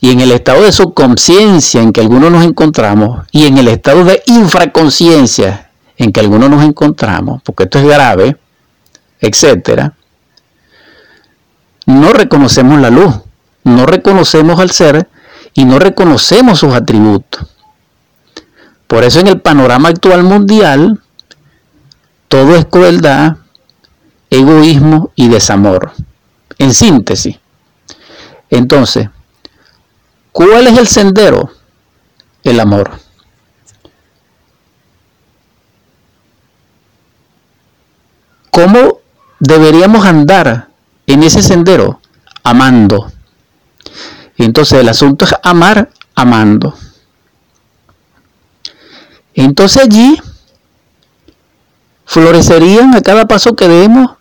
y 0.00 0.10
en 0.10 0.20
el 0.20 0.30
estado 0.32 0.62
de 0.62 0.72
subconsciencia 0.72 1.82
en 1.82 1.92
que 1.92 2.00
algunos 2.00 2.30
nos 2.30 2.44
encontramos, 2.44 3.26
y 3.32 3.46
en 3.46 3.58
el 3.58 3.68
estado 3.68 4.04
de 4.04 4.22
infraconciencia 4.26 5.70
en 5.96 6.12
que 6.12 6.20
algunos 6.20 6.48
nos 6.50 6.64
encontramos, 6.64 7.42
porque 7.42 7.64
esto 7.64 7.78
es 7.78 7.84
grave, 7.86 8.36
etcétera, 9.20 9.94
no 11.86 12.12
reconocemos 12.12 12.80
la 12.80 12.90
luz, 12.90 13.14
no 13.64 13.86
reconocemos 13.86 14.60
al 14.60 14.70
ser 14.70 15.08
y 15.54 15.64
no 15.64 15.78
reconocemos 15.78 16.58
sus 16.60 16.74
atributos. 16.74 17.46
Por 18.86 19.04
eso 19.04 19.20
en 19.20 19.26
el 19.26 19.40
panorama 19.40 19.88
actual 19.88 20.22
mundial, 20.22 21.00
todo 22.28 22.56
es 22.56 22.66
crueldad, 22.66 23.36
egoísmo 24.30 25.12
y 25.14 25.28
desamor. 25.28 25.92
En 26.58 26.74
síntesis. 26.74 27.38
Entonces, 28.50 29.08
¿cuál 30.38 30.68
es 30.68 30.78
el 30.78 30.86
sendero? 30.86 31.50
El 32.44 32.60
amor. 32.60 32.92
¿Cómo 38.52 39.00
deberíamos 39.40 40.06
andar 40.06 40.68
en 41.08 41.24
ese 41.24 41.42
sendero? 41.42 42.00
Amando. 42.44 43.10
Entonces 44.36 44.78
el 44.78 44.88
asunto 44.88 45.24
es 45.24 45.34
amar 45.42 45.90
amando. 46.14 46.72
Entonces 49.34 49.82
allí 49.82 50.22
florecerían 52.04 52.94
a 52.94 53.00
cada 53.00 53.26
paso 53.26 53.56
que 53.56 53.66
demos 53.66 54.12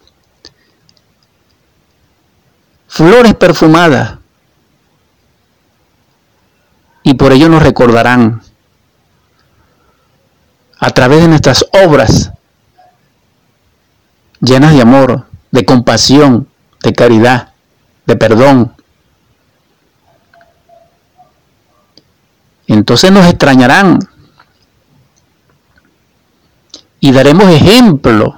flores 2.88 3.36
perfumadas. 3.36 4.18
Y 7.08 7.14
por 7.14 7.32
ello 7.32 7.48
nos 7.48 7.64
recordarán 7.64 8.42
a 10.78 10.90
través 10.90 11.22
de 11.22 11.30
nuestras 11.30 11.66
obras 11.86 12.34
llenas 14.42 14.74
de 14.74 14.82
amor, 14.82 15.26
de 15.50 15.64
compasión, 15.64 16.50
de 16.84 16.92
caridad, 16.92 17.54
de 18.06 18.18
perdón. 18.18 18.74
Entonces 22.68 23.10
nos 23.10 23.26
extrañarán 23.26 24.00
y 27.00 27.14
daremos 27.14 27.50
ejemplo 27.50 28.38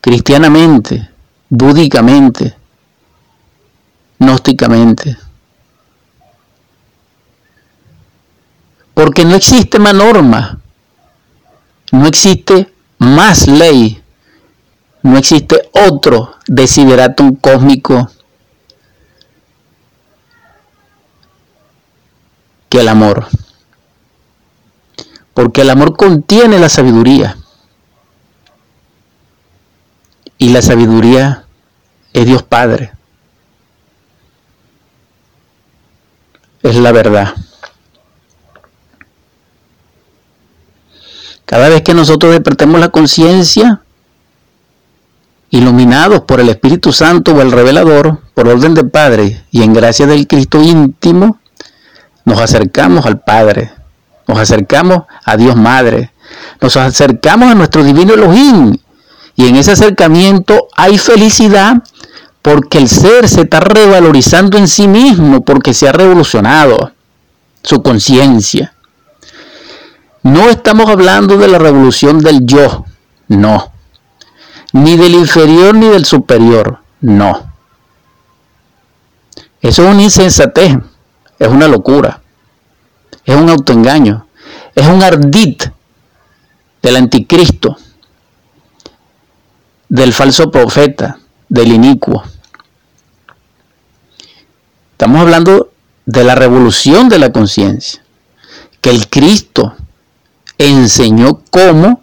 cristianamente, 0.00 1.10
búdicamente, 1.50 2.56
gnósticamente. 4.18 5.18
porque 8.94 9.24
no 9.24 9.34
existe 9.34 9.78
más 9.78 9.94
norma, 9.94 10.60
no 11.92 12.06
existe 12.06 12.72
más 12.98 13.46
ley, 13.46 14.02
no 15.02 15.18
existe 15.18 15.70
otro 15.72 16.36
desideratum 16.46 17.36
cósmico 17.36 18.10
que 22.68 22.80
el 22.80 22.88
amor, 22.88 23.26
porque 25.34 25.62
el 25.62 25.70
amor 25.70 25.96
contiene 25.96 26.58
la 26.58 26.68
sabiduría. 26.68 27.36
Y 30.38 30.48
la 30.48 30.60
sabiduría 30.60 31.44
es 32.12 32.26
Dios 32.26 32.42
Padre, 32.42 32.92
es 36.62 36.74
la 36.76 36.90
verdad. 36.90 37.34
Cada 41.52 41.68
vez 41.68 41.82
que 41.82 41.92
nosotros 41.92 42.32
despertemos 42.32 42.80
la 42.80 42.88
conciencia, 42.88 43.82
iluminados 45.50 46.22
por 46.22 46.40
el 46.40 46.48
Espíritu 46.48 46.94
Santo 46.94 47.34
o 47.34 47.42
el 47.42 47.52
revelador, 47.52 48.20
por 48.32 48.48
orden 48.48 48.72
del 48.72 48.88
Padre 48.88 49.44
y 49.50 49.62
en 49.62 49.74
gracia 49.74 50.06
del 50.06 50.26
Cristo 50.26 50.62
íntimo, 50.62 51.40
nos 52.24 52.40
acercamos 52.40 53.04
al 53.04 53.20
Padre, 53.20 53.70
nos 54.26 54.38
acercamos 54.38 55.02
a 55.26 55.36
Dios 55.36 55.54
Madre, 55.54 56.10
nos 56.58 56.74
acercamos 56.78 57.52
a 57.52 57.54
nuestro 57.54 57.84
divino 57.84 58.14
Elohim. 58.14 58.74
Y 59.36 59.46
en 59.46 59.56
ese 59.56 59.72
acercamiento 59.72 60.68
hay 60.74 60.96
felicidad 60.96 61.82
porque 62.40 62.78
el 62.78 62.88
ser 62.88 63.28
se 63.28 63.42
está 63.42 63.60
revalorizando 63.60 64.56
en 64.56 64.68
sí 64.68 64.88
mismo, 64.88 65.44
porque 65.44 65.74
se 65.74 65.86
ha 65.86 65.92
revolucionado 65.92 66.92
su 67.62 67.82
conciencia. 67.82 68.71
No 70.22 70.48
estamos 70.48 70.88
hablando 70.88 71.36
de 71.36 71.48
la 71.48 71.58
revolución 71.58 72.20
del 72.20 72.46
yo, 72.46 72.84
no. 73.28 73.72
Ni 74.72 74.96
del 74.96 75.14
inferior 75.14 75.74
ni 75.74 75.88
del 75.88 76.04
superior, 76.04 76.78
no. 77.00 77.52
Eso 79.60 79.82
es 79.82 79.94
una 79.94 80.02
insensatez, 80.02 80.76
es 81.38 81.48
una 81.48 81.66
locura, 81.66 82.22
es 83.24 83.36
un 83.36 83.50
autoengaño, 83.50 84.26
es 84.74 84.86
un 84.86 85.02
ardid 85.02 85.60
del 86.82 86.96
anticristo, 86.96 87.76
del 89.88 90.12
falso 90.12 90.50
profeta, 90.50 91.18
del 91.48 91.72
inicuo. 91.72 92.22
Estamos 94.92 95.20
hablando 95.20 95.72
de 96.06 96.24
la 96.24 96.34
revolución 96.34 97.08
de 97.08 97.18
la 97.18 97.32
conciencia, 97.32 98.02
que 98.80 98.90
el 98.90 99.08
Cristo 99.08 99.76
enseñó 100.68 101.40
cómo, 101.50 102.00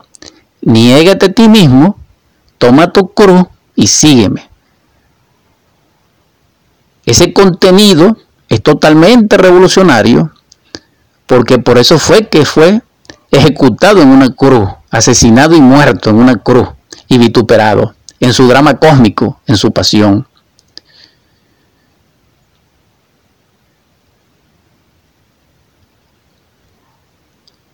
niégate 0.62 1.28
a 1.28 1.34
ti 1.34 1.48
mismo, 1.48 1.98
toma 2.58 2.92
tu 2.92 3.14
cruz 3.14 3.46
y 3.76 3.88
sígueme. 3.88 4.50
Ese 7.06 7.34
contenido 7.34 8.18
es 8.50 8.62
totalmente 8.62 9.38
revolucionario 9.38 10.32
porque 11.26 11.60
por 11.60 11.78
eso 11.78 12.00
fue 12.00 12.28
que 12.28 12.46
fue 12.46 12.82
ejecutado 13.32 14.02
en 14.02 14.10
una 14.10 14.30
cruz, 14.32 14.70
asesinado 14.90 15.56
y 15.56 15.62
muerto 15.62 16.10
en 16.10 16.18
una 16.18 16.38
cruz 16.38 16.68
y 17.08 17.18
vituperado 17.18 17.94
en 18.20 18.34
su 18.34 18.48
drama 18.48 18.76
cósmico, 18.76 19.40
en 19.48 19.58
su 19.58 19.72
pasión. 19.72 20.28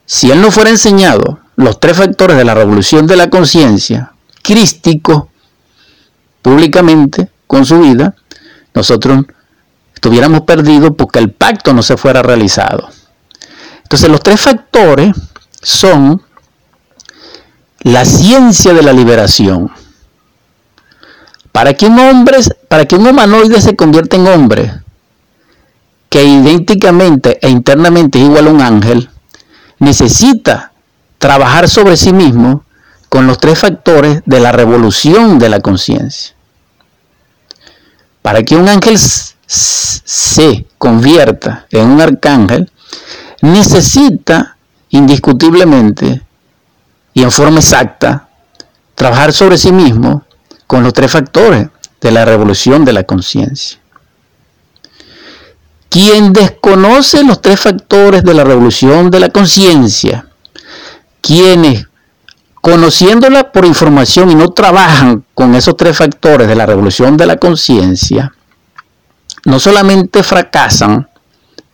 Si 0.06 0.32
él 0.32 0.42
no 0.42 0.52
fuera 0.52 0.70
enseñado 0.70 1.40
los 1.56 1.80
tres 1.80 1.98
factores 1.98 2.38
de 2.38 2.46
la 2.46 2.54
revolución 2.54 3.08
de 3.08 3.16
la 3.16 3.30
conciencia, 3.30 4.14
crístico, 4.42 5.30
públicamente, 6.42 7.30
con 7.48 7.66
su 7.66 7.80
vida, 7.80 8.16
nosotros 8.74 9.26
estuviéramos 9.94 10.42
perdidos 10.42 10.92
porque 10.98 11.20
el 11.20 11.32
pacto 11.32 11.74
no 11.74 11.82
se 11.82 11.98
fuera 11.98 12.22
realizado. 12.22 12.90
Entonces 13.84 14.10
los 14.10 14.22
tres 14.22 14.42
factores 14.42 15.16
son 15.62 16.22
la 17.80 18.06
ciencia 18.06 18.74
de 18.74 18.84
la 18.84 18.94
liberación. 18.94 19.72
Para 21.52 21.74
que 21.74 21.86
un 21.86 21.98
hombre, 21.98 22.38
para 22.68 22.86
que 22.86 22.96
un 22.96 23.08
humanoide 23.08 23.62
se 23.62 23.76
convierta 23.76 24.18
en 24.18 24.28
hombre, 24.28 24.74
que 26.10 26.24
idénticamente 26.24 27.40
e 27.42 27.50
internamente 27.50 28.20
es 28.20 28.26
igual 28.26 28.48
a 28.48 28.52
un 28.52 28.62
ángel, 28.62 29.10
necesita 29.80 30.72
trabajar 31.18 31.70
sobre 31.70 31.98
sí 31.98 32.14
mismo 32.14 32.64
con 33.10 33.28
los 33.28 33.38
tres 33.38 33.60
factores 33.60 34.22
de 34.26 34.40
la 34.40 34.52
revolución 34.52 35.40
de 35.40 35.50
la 35.50 35.60
conciencia. 35.60 36.36
Para 38.22 38.44
que 38.44 38.56
un 38.56 38.68
ángel 38.68 38.98
se 38.98 40.66
convierta 40.78 41.66
en 41.70 41.90
un 41.92 42.02
arcángel, 42.02 42.72
necesita 43.42 44.58
indiscutiblemente 44.90 46.22
y 47.14 47.24
en 47.24 47.32
forma 47.32 47.60
exacta 47.60 48.28
trabajar 48.96 49.34
sobre 49.34 49.58
sí 49.58 49.72
mismo 49.72 50.24
con 50.68 50.84
los 50.84 50.94
tres 50.94 51.12
factores 51.12 51.70
de 52.02 52.12
la 52.12 52.26
revolución 52.26 52.86
de 52.86 52.94
la 52.94 53.04
conciencia. 53.04 53.80
Quien 55.96 56.34
desconoce 56.34 57.24
los 57.24 57.42
tres 57.42 57.58
factores 57.58 58.22
de 58.26 58.34
la 58.34 58.44
revolución 58.44 59.10
de 59.10 59.22
la 59.22 59.30
conciencia, 59.30 60.28
quienes 61.22 61.88
conociéndola 62.56 63.54
por 63.54 63.64
información 63.64 64.30
y 64.30 64.36
no 64.36 64.50
trabajan 64.50 65.24
con 65.34 65.56
esos 65.56 65.78
tres 65.78 65.96
factores 65.96 66.50
de 66.50 66.56
la 66.58 66.66
revolución 66.66 67.16
de 67.16 67.28
la 67.28 67.38
conciencia, 67.38 68.34
no 69.46 69.58
solamente 69.58 70.22
fracasan 70.22 71.08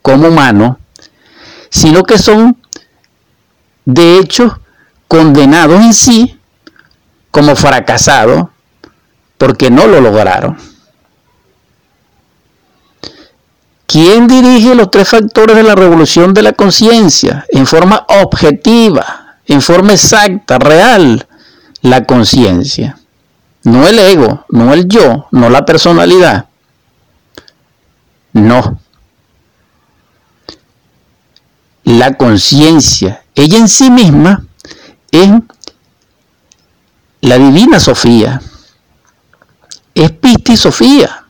como 0.04 0.28
humanos, 0.28 0.78
sino 1.72 2.04
que 2.04 2.20
son 2.20 2.62
de 3.86 4.20
hecho 4.20 4.62
condenados 5.08 5.82
en 5.82 5.96
sí 5.96 6.40
como 7.32 7.56
fracasados 7.56 8.50
porque 9.40 9.72
no 9.72 9.88
lo 9.88 10.00
lograron. 10.00 10.71
¿Quién 13.92 14.26
dirige 14.26 14.74
los 14.74 14.90
tres 14.90 15.10
factores 15.10 15.54
de 15.54 15.64
la 15.64 15.76
revolución 15.76 16.34
de 16.34 16.42
la 16.42 16.54
conciencia 16.54 17.46
en 17.50 17.68
forma 17.68 18.06
objetiva, 18.24 19.36
en 19.46 19.62
forma 19.62 19.92
exacta, 19.92 20.58
real? 20.58 21.28
La 21.82 22.06
conciencia. 22.06 22.98
No 23.64 23.86
el 23.86 24.00
ego, 24.00 24.46
no 24.48 24.74
el 24.74 24.88
yo, 24.88 25.28
no 25.32 25.50
la 25.50 25.66
personalidad. 25.66 26.46
No. 28.32 28.80
La 31.84 32.16
conciencia, 32.16 33.26
ella 33.36 33.58
en 33.58 33.68
sí 33.68 33.92
misma, 33.92 34.46
es 35.12 35.32
la 37.20 37.38
divina 37.38 37.78
Sofía. 37.78 38.42
Es 39.94 40.12
Pisti 40.12 40.56
Sofía 40.56 41.21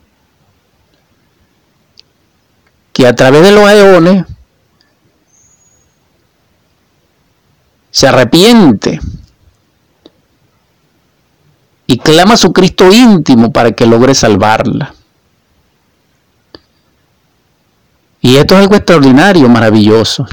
que 3.01 3.07
a 3.07 3.15
través 3.15 3.41
de 3.41 3.51
los 3.51 3.67
eones 3.67 4.27
se 7.89 8.07
arrepiente 8.07 8.99
y 11.87 11.97
clama 11.97 12.35
a 12.35 12.37
su 12.37 12.53
Cristo 12.53 12.93
íntimo 12.93 13.51
para 13.51 13.71
que 13.71 13.87
logre 13.87 14.13
salvarla. 14.13 14.93
Y 18.21 18.35
esto 18.35 18.53
es 18.53 18.61
algo 18.61 18.75
extraordinario, 18.75 19.49
maravilloso. 19.49 20.27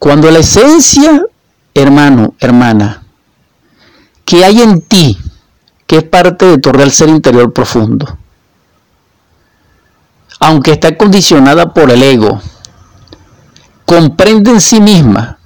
Cuando 0.00 0.32
la 0.32 0.40
esencia, 0.40 1.22
hermano, 1.74 2.34
hermana, 2.40 3.04
que 4.24 4.44
hay 4.44 4.62
en 4.62 4.82
ti, 4.82 5.16
que 5.86 5.98
es 5.98 6.02
parte 6.02 6.46
de 6.46 6.58
tu 6.58 6.72
real 6.72 6.90
ser 6.90 7.08
interior 7.08 7.52
profundo, 7.52 8.18
aunque 10.40 10.72
está 10.72 10.96
condicionada 10.96 11.72
por 11.72 11.90
el 11.90 12.02
ego, 12.02 12.40
comprende 13.84 14.50
en 14.50 14.60
sí 14.60 14.80
misma, 14.80 15.38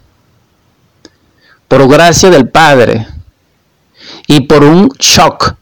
por 1.66 1.86
gracia 1.88 2.30
del 2.30 2.48
Padre 2.48 3.06
y 4.28 4.42
por 4.42 4.62
un 4.62 4.88
shock 4.98 5.56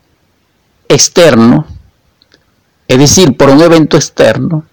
externo, 0.86 1.66
es 2.86 2.98
decir, 2.98 3.36
por 3.36 3.48
un 3.48 3.62
evento 3.62 3.96
externo, 3.96 4.64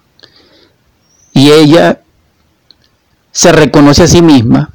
y 1.32 1.50
ella 1.50 2.02
se 3.32 3.52
reconoce 3.52 4.02
a 4.02 4.08
sí 4.08 4.20
misma 4.20 4.70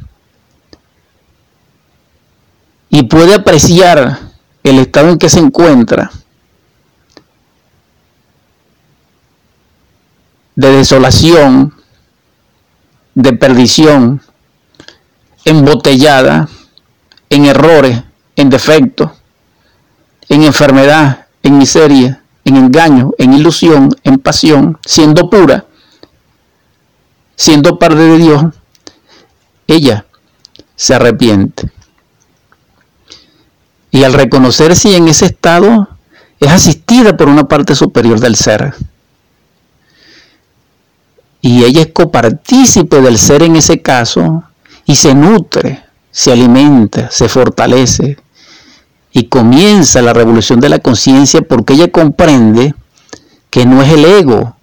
y 2.89 3.04
puede 3.04 3.36
apreciar 3.36 4.19
el 4.63 4.80
estado 4.80 5.10
en 5.10 5.19
que 5.19 5.30
se 5.30 5.39
encuentra 5.39 6.10
de 10.56 10.72
desolación, 10.72 11.74
de 13.13 13.34
perdición, 13.34 14.22
embotellada, 15.44 16.48
en 17.30 17.46
errores, 17.46 18.02
en 18.36 18.50
defectos, 18.50 19.12
en 20.30 20.44
enfermedad, 20.44 21.28
en 21.44 21.58
miseria, 21.58 22.24
en 22.44 22.58
engaño, 22.58 23.12
en 23.18 23.34
ilusión, 23.34 23.89
en 24.04 24.18
pasión, 24.18 24.78
siendo 24.86 25.30
pura, 25.30 25.65
siendo 27.36 27.78
parte 27.78 27.98
de 27.98 28.18
Dios, 28.18 28.46
ella 29.68 30.06
se 30.76 30.96
arrepiente. 30.96 31.72
Y 33.91 34.04
al 34.04 34.13
reconocerse 34.13 34.96
en 34.96 35.08
ese 35.08 35.26
estado, 35.28 35.89
es 36.39 36.52
asistida 36.52 37.15
por 37.15 37.30
una 37.30 37.46
parte 37.46 37.76
superior 37.76 38.20
del 38.20 38.36
ser. 38.36 38.76
Y 41.45 41.63
ella 41.63 41.81
es 41.81 41.91
copartícipe 41.93 43.01
del 43.01 43.19
ser 43.19 43.43
en 43.43 43.55
ese 43.55 43.79
caso 43.79 44.45
y 44.84 44.95
se 44.95 45.13
nutre, 45.13 45.84
se 46.10 46.31
alimenta, 46.31 47.12
se 47.12 47.29
fortalece 47.29 48.17
y 49.12 49.25
comienza 49.25 50.01
la 50.01 50.12
revolución 50.12 50.60
de 50.60 50.69
la 50.69 50.79
conciencia 50.79 51.43
porque 51.43 51.73
ella 51.73 51.91
comprende 51.91 52.73
que 53.51 53.67
no 53.67 53.84
es 53.84 53.91
el 53.91 54.05
ego, 54.05 54.55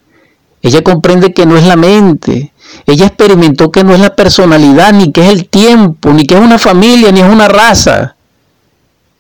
ella 0.60 0.82
comprende 0.82 1.32
que 1.32 1.46
no 1.46 1.56
es 1.56 1.64
la 1.64 1.76
mente, 1.76 2.52
ella 2.84 3.06
experimentó 3.06 3.70
que 3.70 3.84
no 3.84 3.94
es 3.94 4.00
la 4.00 4.16
personalidad, 4.16 4.92
ni 4.92 5.12
que 5.12 5.20
es 5.24 5.28
el 5.28 5.46
tiempo, 5.48 6.12
ni 6.12 6.26
que 6.26 6.34
es 6.34 6.40
una 6.40 6.58
familia, 6.58 7.12
ni 7.12 7.20
es 7.20 7.30
una 7.30 7.46
raza. 7.46 8.16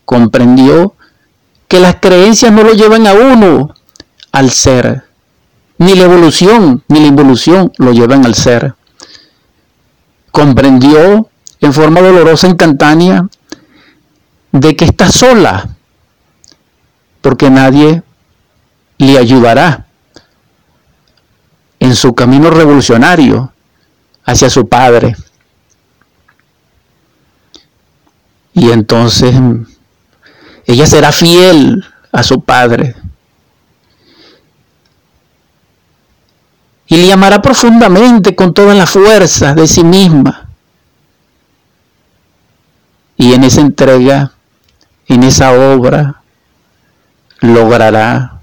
Comprendió 0.04 0.94
que 1.68 1.78
las 1.78 1.94
creencias 2.00 2.50
no 2.50 2.64
lo 2.64 2.72
llevan 2.72 3.06
a 3.06 3.12
uno 3.12 3.72
al 4.32 4.50
ser. 4.50 5.11
Ni 5.82 5.96
la 5.96 6.04
evolución, 6.04 6.84
ni 6.86 7.00
la 7.00 7.08
involución 7.08 7.72
lo 7.78 7.90
llevan 7.90 8.24
al 8.24 8.36
ser. 8.36 8.76
Comprendió 10.30 11.28
en 11.60 11.72
forma 11.72 12.00
dolorosa, 12.00 12.46
instantánea, 12.46 13.28
de 14.52 14.76
que 14.76 14.84
está 14.84 15.10
sola, 15.10 15.70
porque 17.20 17.50
nadie 17.50 18.04
le 18.98 19.18
ayudará 19.18 19.88
en 21.80 21.96
su 21.96 22.14
camino 22.14 22.50
revolucionario 22.50 23.52
hacia 24.24 24.50
su 24.50 24.68
padre. 24.68 25.16
Y 28.54 28.70
entonces 28.70 29.34
ella 30.64 30.86
será 30.86 31.10
fiel 31.10 31.84
a 32.12 32.22
su 32.22 32.40
padre. 32.40 32.94
Y 36.92 36.98
le 36.98 37.10
amará 37.10 37.40
profundamente 37.40 38.36
con 38.36 38.52
toda 38.52 38.74
la 38.74 38.86
fuerza 38.86 39.54
de 39.54 39.66
sí 39.66 39.82
misma. 39.82 40.46
Y 43.16 43.32
en 43.32 43.44
esa 43.44 43.62
entrega, 43.62 44.32
en 45.06 45.22
esa 45.22 45.52
obra, 45.52 46.20
logrará 47.40 48.40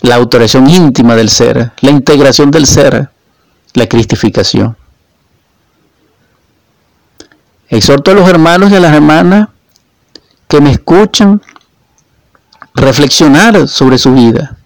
la 0.00 0.14
autorización 0.14 0.70
íntima 0.70 1.14
del 1.14 1.28
ser, 1.28 1.72
la 1.82 1.90
integración 1.90 2.50
del 2.50 2.64
ser, 2.64 3.10
la 3.74 3.86
cristificación. 3.86 4.74
Exhorto 7.68 8.12
a 8.12 8.14
los 8.14 8.26
hermanos 8.26 8.72
y 8.72 8.76
a 8.76 8.80
las 8.80 8.94
hermanas 8.94 9.50
que 10.48 10.62
me 10.62 10.70
escuchan 10.70 11.42
reflexionar 12.74 13.68
sobre 13.68 13.98
su 13.98 14.14
vida, 14.14 14.56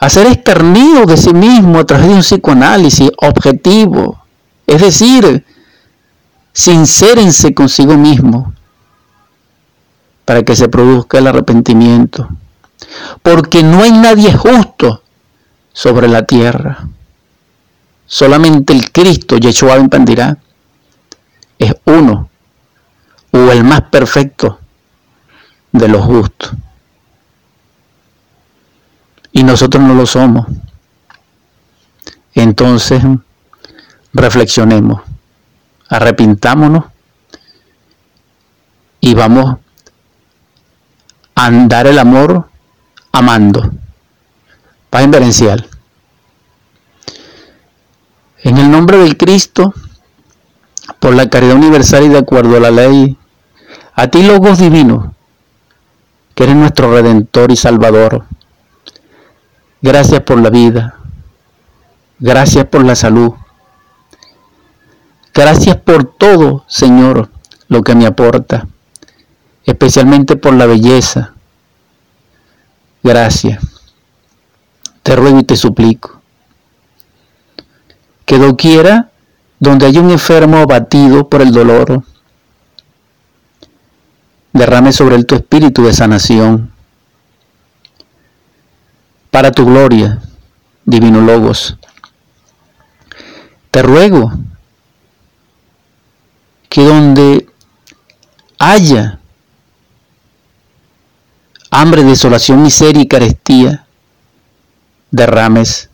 hacer 0.00 0.26
externido 0.26 1.06
de 1.06 1.16
sí 1.16 1.32
mismo 1.32 1.78
a 1.78 1.84
través 1.84 2.08
de 2.08 2.14
un 2.14 2.20
psicoanálisis 2.20 3.10
objetivo, 3.18 4.22
es 4.66 4.80
decir, 4.80 5.44
sincérense 6.52 7.54
consigo 7.54 7.96
mismo 7.96 8.52
para 10.24 10.42
que 10.42 10.56
se 10.56 10.68
produzca 10.68 11.18
el 11.18 11.26
arrepentimiento 11.26 12.28
porque 13.22 13.62
no 13.62 13.82
hay 13.82 13.92
nadie 13.92 14.32
justo 14.32 15.02
sobre 15.72 16.08
la 16.08 16.24
tierra. 16.24 16.88
Solamente 18.06 18.72
el 18.72 18.90
Cristo, 18.92 19.36
Yeshua 19.36 19.78
impedirá, 19.78 20.38
es 21.58 21.74
uno, 21.84 22.28
o 23.32 23.38
el 23.50 23.64
más 23.64 23.82
perfecto 23.82 24.60
de 25.72 25.88
los 25.88 26.04
justos. 26.04 26.52
Y 29.36 29.44
nosotros 29.44 29.84
no 29.84 29.92
lo 29.92 30.06
somos. 30.06 30.46
Entonces, 32.32 33.02
reflexionemos, 34.14 35.02
arrepintámonos 35.90 36.86
y 38.98 39.12
vamos 39.12 39.58
a 41.34 41.46
andar 41.46 41.86
el 41.86 41.98
amor 41.98 42.48
amando. 43.12 43.72
Paz 44.88 45.04
inverencial. 45.04 45.68
En 48.42 48.56
el 48.56 48.70
nombre 48.70 48.96
del 48.96 49.18
Cristo, 49.18 49.74
por 50.98 51.14
la 51.14 51.28
caridad 51.28 51.56
universal 51.56 52.04
y 52.04 52.08
de 52.08 52.18
acuerdo 52.18 52.56
a 52.56 52.60
la 52.60 52.70
ley, 52.70 53.18
a 53.94 54.06
ti, 54.08 54.22
Logos 54.22 54.60
Divino, 54.60 55.12
que 56.34 56.44
eres 56.44 56.56
nuestro 56.56 56.90
Redentor 56.90 57.52
y 57.52 57.56
Salvador, 57.56 58.24
gracias 59.86 60.20
por 60.22 60.40
la 60.40 60.50
vida, 60.50 60.96
gracias 62.18 62.64
por 62.64 62.84
la 62.84 62.96
salud, 62.96 63.34
gracias 65.32 65.76
por 65.76 66.04
todo, 66.04 66.64
Señor, 66.66 67.30
lo 67.68 67.82
que 67.84 67.94
me 67.94 68.04
aporta, 68.04 68.66
especialmente 69.64 70.34
por 70.34 70.54
la 70.54 70.66
belleza, 70.66 71.34
gracia. 73.04 73.60
Te 75.04 75.14
ruego 75.14 75.38
y 75.38 75.44
te 75.44 75.56
suplico 75.56 76.20
que 78.24 78.38
doquiera 78.38 79.10
donde 79.60 79.86
hay 79.86 79.98
un 79.98 80.10
enfermo 80.10 80.56
abatido 80.56 81.28
por 81.28 81.42
el 81.42 81.52
dolor, 81.52 82.02
derrame 84.52 84.92
sobre 84.92 85.14
él 85.14 85.26
tu 85.26 85.36
espíritu 85.36 85.84
de 85.84 85.92
sanación. 85.92 86.75
Para 89.36 89.52
tu 89.52 89.66
gloria, 89.66 90.18
divino 90.86 91.20
Logos. 91.20 91.76
Te 93.70 93.82
ruego 93.82 94.32
que 96.70 96.82
donde 96.82 97.46
haya 98.58 99.18
hambre, 101.70 102.02
desolación, 102.02 102.62
miseria 102.62 103.02
y 103.02 103.08
carestía, 103.08 103.86
derrames, 105.10 105.90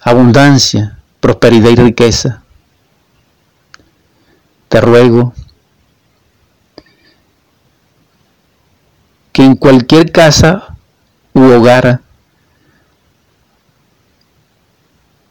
abundancia, 0.00 0.98
prosperidad 1.20 1.72
y 1.72 1.76
riqueza. 1.76 2.42
Te 4.70 4.80
ruego 4.80 5.34
que 9.30 9.44
en 9.44 9.56
cualquier 9.56 10.10
casa 10.10 10.77
hogar 11.42 12.00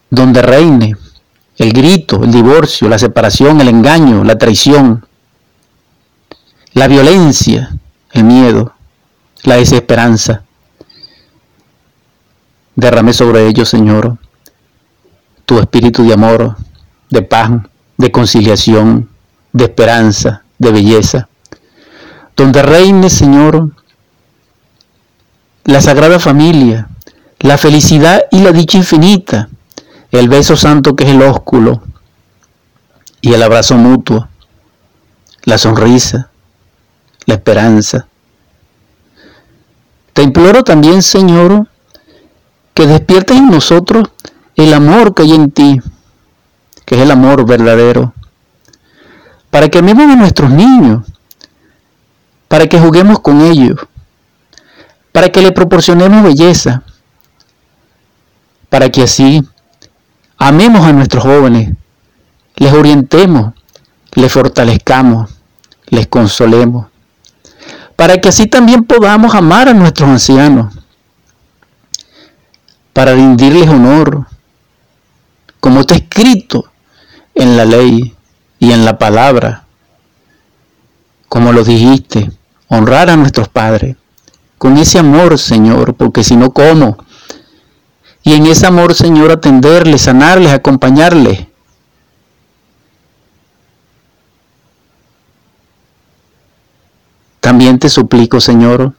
donde 0.09 0.41
reine 0.41 0.95
el 1.57 1.73
grito, 1.73 2.23
el 2.23 2.31
divorcio, 2.31 2.87
la 2.87 2.99
separación, 2.99 3.59
el 3.61 3.67
engaño, 3.67 4.23
la 4.23 4.37
traición, 4.37 5.05
la 6.73 6.87
violencia, 6.87 7.75
el 8.11 8.23
miedo, 8.23 8.73
la 9.43 9.55
desesperanza. 9.55 10.43
Derrame 12.75 13.11
sobre 13.13 13.47
ellos, 13.47 13.69
Señor, 13.69 14.17
tu 15.45 15.59
espíritu 15.59 16.03
de 16.03 16.13
amor, 16.13 16.55
de 17.09 17.23
paz, 17.23 17.51
de 17.97 18.11
conciliación, 18.11 19.09
de 19.51 19.63
esperanza, 19.63 20.43
de 20.59 20.71
belleza. 20.71 21.27
Donde 22.35 22.61
reine, 22.61 23.09
Señor, 23.09 23.71
la 25.67 25.81
sagrada 25.81 26.17
familia, 26.17 26.87
la 27.39 27.57
felicidad 27.57 28.23
y 28.31 28.39
la 28.39 28.53
dicha 28.53 28.77
infinita, 28.77 29.49
el 30.11 30.29
beso 30.29 30.55
santo 30.55 30.95
que 30.95 31.03
es 31.03 31.09
el 31.09 31.21
ósculo 31.21 31.83
y 33.19 33.33
el 33.33 33.43
abrazo 33.43 33.75
mutuo, 33.75 34.29
la 35.43 35.57
sonrisa, 35.57 36.29
la 37.25 37.33
esperanza, 37.33 38.07
te 40.13 40.23
imploro 40.23 40.63
también, 40.63 41.03
Señor, 41.03 41.67
que 42.73 42.87
despiertes 42.87 43.35
en 43.35 43.51
nosotros 43.51 44.07
el 44.55 44.73
amor 44.73 45.13
que 45.13 45.23
hay 45.23 45.33
en 45.33 45.51
ti, 45.51 45.81
que 46.85 46.95
es 46.95 47.01
el 47.01 47.11
amor 47.11 47.45
verdadero, 47.45 48.13
para 49.49 49.67
que 49.67 49.79
amemos 49.79 50.05
a 50.05 50.15
nuestros 50.15 50.49
niños, 50.49 51.03
para 52.47 52.67
que 52.67 52.79
juguemos 52.79 53.19
con 53.19 53.41
ellos, 53.41 53.77
para 55.17 55.29
que 55.29 55.41
le 55.41 55.51
proporcionemos 55.51 56.21
belleza, 56.21 56.83
para 58.69 58.87
que 58.89 59.01
así 59.01 59.43
amemos 60.37 60.85
a 60.85 60.93
nuestros 60.93 61.23
jóvenes, 61.23 61.71
les 62.55 62.71
orientemos, 62.71 63.55
les 64.13 64.31
fortalezcamos, 64.31 65.31
les 65.87 66.05
consolemos, 66.05 66.85
para 67.95 68.21
que 68.21 68.29
así 68.29 68.45
también 68.45 68.83
podamos 68.83 69.33
amar 69.33 69.67
a 69.67 69.73
nuestros 69.73 70.07
ancianos, 70.07 70.71
para 72.93 73.15
rendirles 73.15 73.67
honor, 73.69 74.27
como 75.59 75.79
está 75.79 75.95
escrito 75.95 76.71
en 77.33 77.57
la 77.57 77.65
ley 77.65 78.15
y 78.59 78.71
en 78.71 78.85
la 78.85 78.99
palabra, 78.99 79.65
como 81.27 81.53
lo 81.53 81.63
dijiste, 81.63 82.29
honrar 82.67 83.09
a 83.09 83.17
nuestros 83.17 83.49
padres, 83.49 83.97
con 84.57 84.77
ese 84.77 84.99
amor, 84.99 85.37
Señor, 85.37 85.95
porque 85.95 86.23
si 86.23 86.35
no, 86.35 86.51
¿cómo? 86.51 86.97
Y 88.23 88.33
en 88.33 88.45
ese 88.47 88.67
amor, 88.67 88.93
Señor, 88.93 89.31
atenderles, 89.31 90.01
sanarles, 90.01 90.51
acompañarles. 90.51 91.47
También 97.39 97.79
te 97.79 97.89
suplico, 97.89 98.41
Señor, 98.41 98.93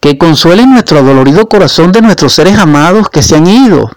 que 0.00 0.18
consuele 0.18 0.66
nuestro 0.66 1.02
dolorido 1.02 1.48
corazón 1.48 1.92
de 1.92 2.02
nuestros 2.02 2.32
seres 2.32 2.58
amados 2.58 3.08
que 3.08 3.22
se 3.22 3.36
han 3.36 3.46
ido 3.46 3.96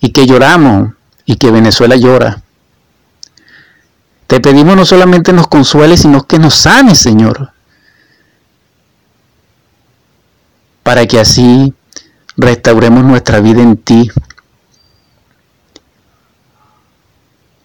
y 0.00 0.10
que 0.10 0.26
lloramos 0.26 0.94
y 1.24 1.36
que 1.36 1.52
Venezuela 1.52 1.94
llora. 1.94 2.42
Te 4.26 4.40
pedimos 4.40 4.74
no 4.74 4.84
solamente 4.84 5.32
nos 5.32 5.46
consuele, 5.46 5.96
sino 5.96 6.26
que 6.26 6.40
nos 6.40 6.56
sane, 6.56 6.96
Señor, 6.96 7.51
para 10.82 11.06
que 11.06 11.20
así 11.20 11.74
restauremos 12.36 13.04
nuestra 13.04 13.40
vida 13.40 13.62
en 13.62 13.76
ti 13.76 14.10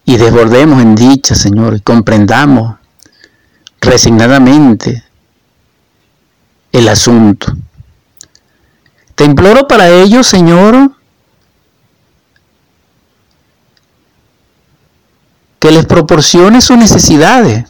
y 0.04 0.16
desbordemos 0.16 0.80
en 0.80 0.94
dicha, 0.94 1.34
Señor, 1.34 1.76
y 1.76 1.80
comprendamos 1.80 2.76
resignadamente 3.80 5.04
el 6.72 6.88
asunto. 6.88 7.52
Te 9.14 9.24
imploro 9.24 9.68
para 9.68 9.88
ello, 9.88 10.22
Señor, 10.22 10.92
que 15.58 15.72
les 15.72 15.84
proporcione 15.86 16.60
sus 16.60 16.76
necesidades 16.78 17.68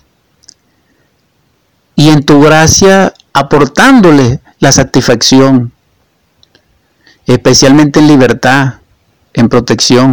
y 1.97 2.11
en 2.11 2.23
tu 2.23 2.41
gracia 2.41 3.15
aportándoles 3.33 4.39
la 4.61 4.73
satisfacción, 4.73 5.73
especialmente 7.27 8.01
en 8.01 8.09
libertad, 8.09 8.75
en 9.35 9.49
protección. 9.49 10.13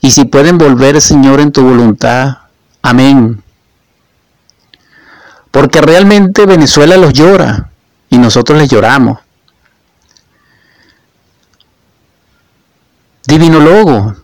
Y 0.00 0.10
si 0.12 0.24
pueden 0.24 0.58
volver, 0.58 1.00
Señor, 1.00 1.40
en 1.40 1.52
tu 1.52 1.62
voluntad, 1.62 2.38
amén. 2.82 3.42
Porque 5.50 5.80
realmente 5.80 6.46
Venezuela 6.46 6.96
los 6.96 7.12
llora 7.12 7.70
y 8.08 8.18
nosotros 8.18 8.58
les 8.58 8.68
lloramos. 8.68 9.18
Divino 13.26 13.60
Logo, 13.60 14.16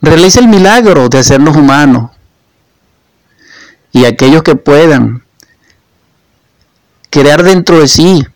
realiza 0.00 0.40
el 0.40 0.48
milagro 0.48 1.08
de 1.08 1.18
hacernos 1.18 1.56
humanos. 1.56 2.10
Y 3.92 4.04
aquellos 4.04 4.42
que 4.42 4.56
puedan 4.56 5.22
crear 7.12 7.42
dentro 7.42 7.78
de 7.78 7.88
sí, 7.88 8.26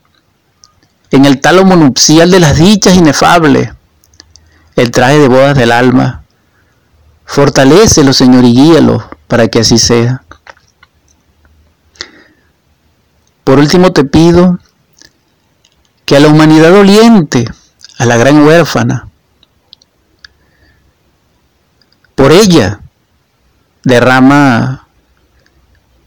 en 1.11 1.25
el 1.25 1.41
tálamo 1.41 1.77
nupcial 1.77 2.31
de 2.31 2.41
las 2.41 2.59
dichas 2.59 2.95
inefables, 2.95 3.71
el 4.77 4.91
traje 4.91 5.19
de 5.19 5.29
bodas 5.29 5.57
del 5.57 5.73
alma. 5.73 6.25
Fortalécelo, 7.25 8.12
Señor, 8.12 8.45
y 8.45 8.53
guíalo 8.53 9.09
para 9.29 9.49
que 9.49 9.61
así 9.61 9.79
sea. 9.79 10.23
Por 13.45 13.59
último 13.59 13.95
te 13.95 14.05
pido 14.05 14.59
que 16.05 16.19
a 16.19 16.21
la 16.21 16.29
humanidad 16.29 16.71
doliente, 16.71 17.47
a 17.97 18.05
la 18.05 18.19
gran 18.19 18.45
huérfana, 18.45 19.09
por 22.15 22.31
ella 22.31 22.81
derrama 23.85 24.87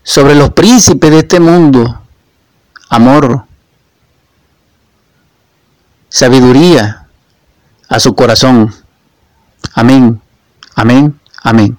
sobre 0.04 0.36
los 0.36 0.52
príncipes 0.52 1.10
de 1.10 1.20
este 1.20 1.40
mundo 1.40 2.00
amor, 2.90 3.46
sabiduría 6.10 7.08
a 7.88 8.00
su 8.00 8.14
corazón. 8.16 8.74
Amén, 9.74 10.22
amén, 10.76 11.20
amén. 11.44 11.78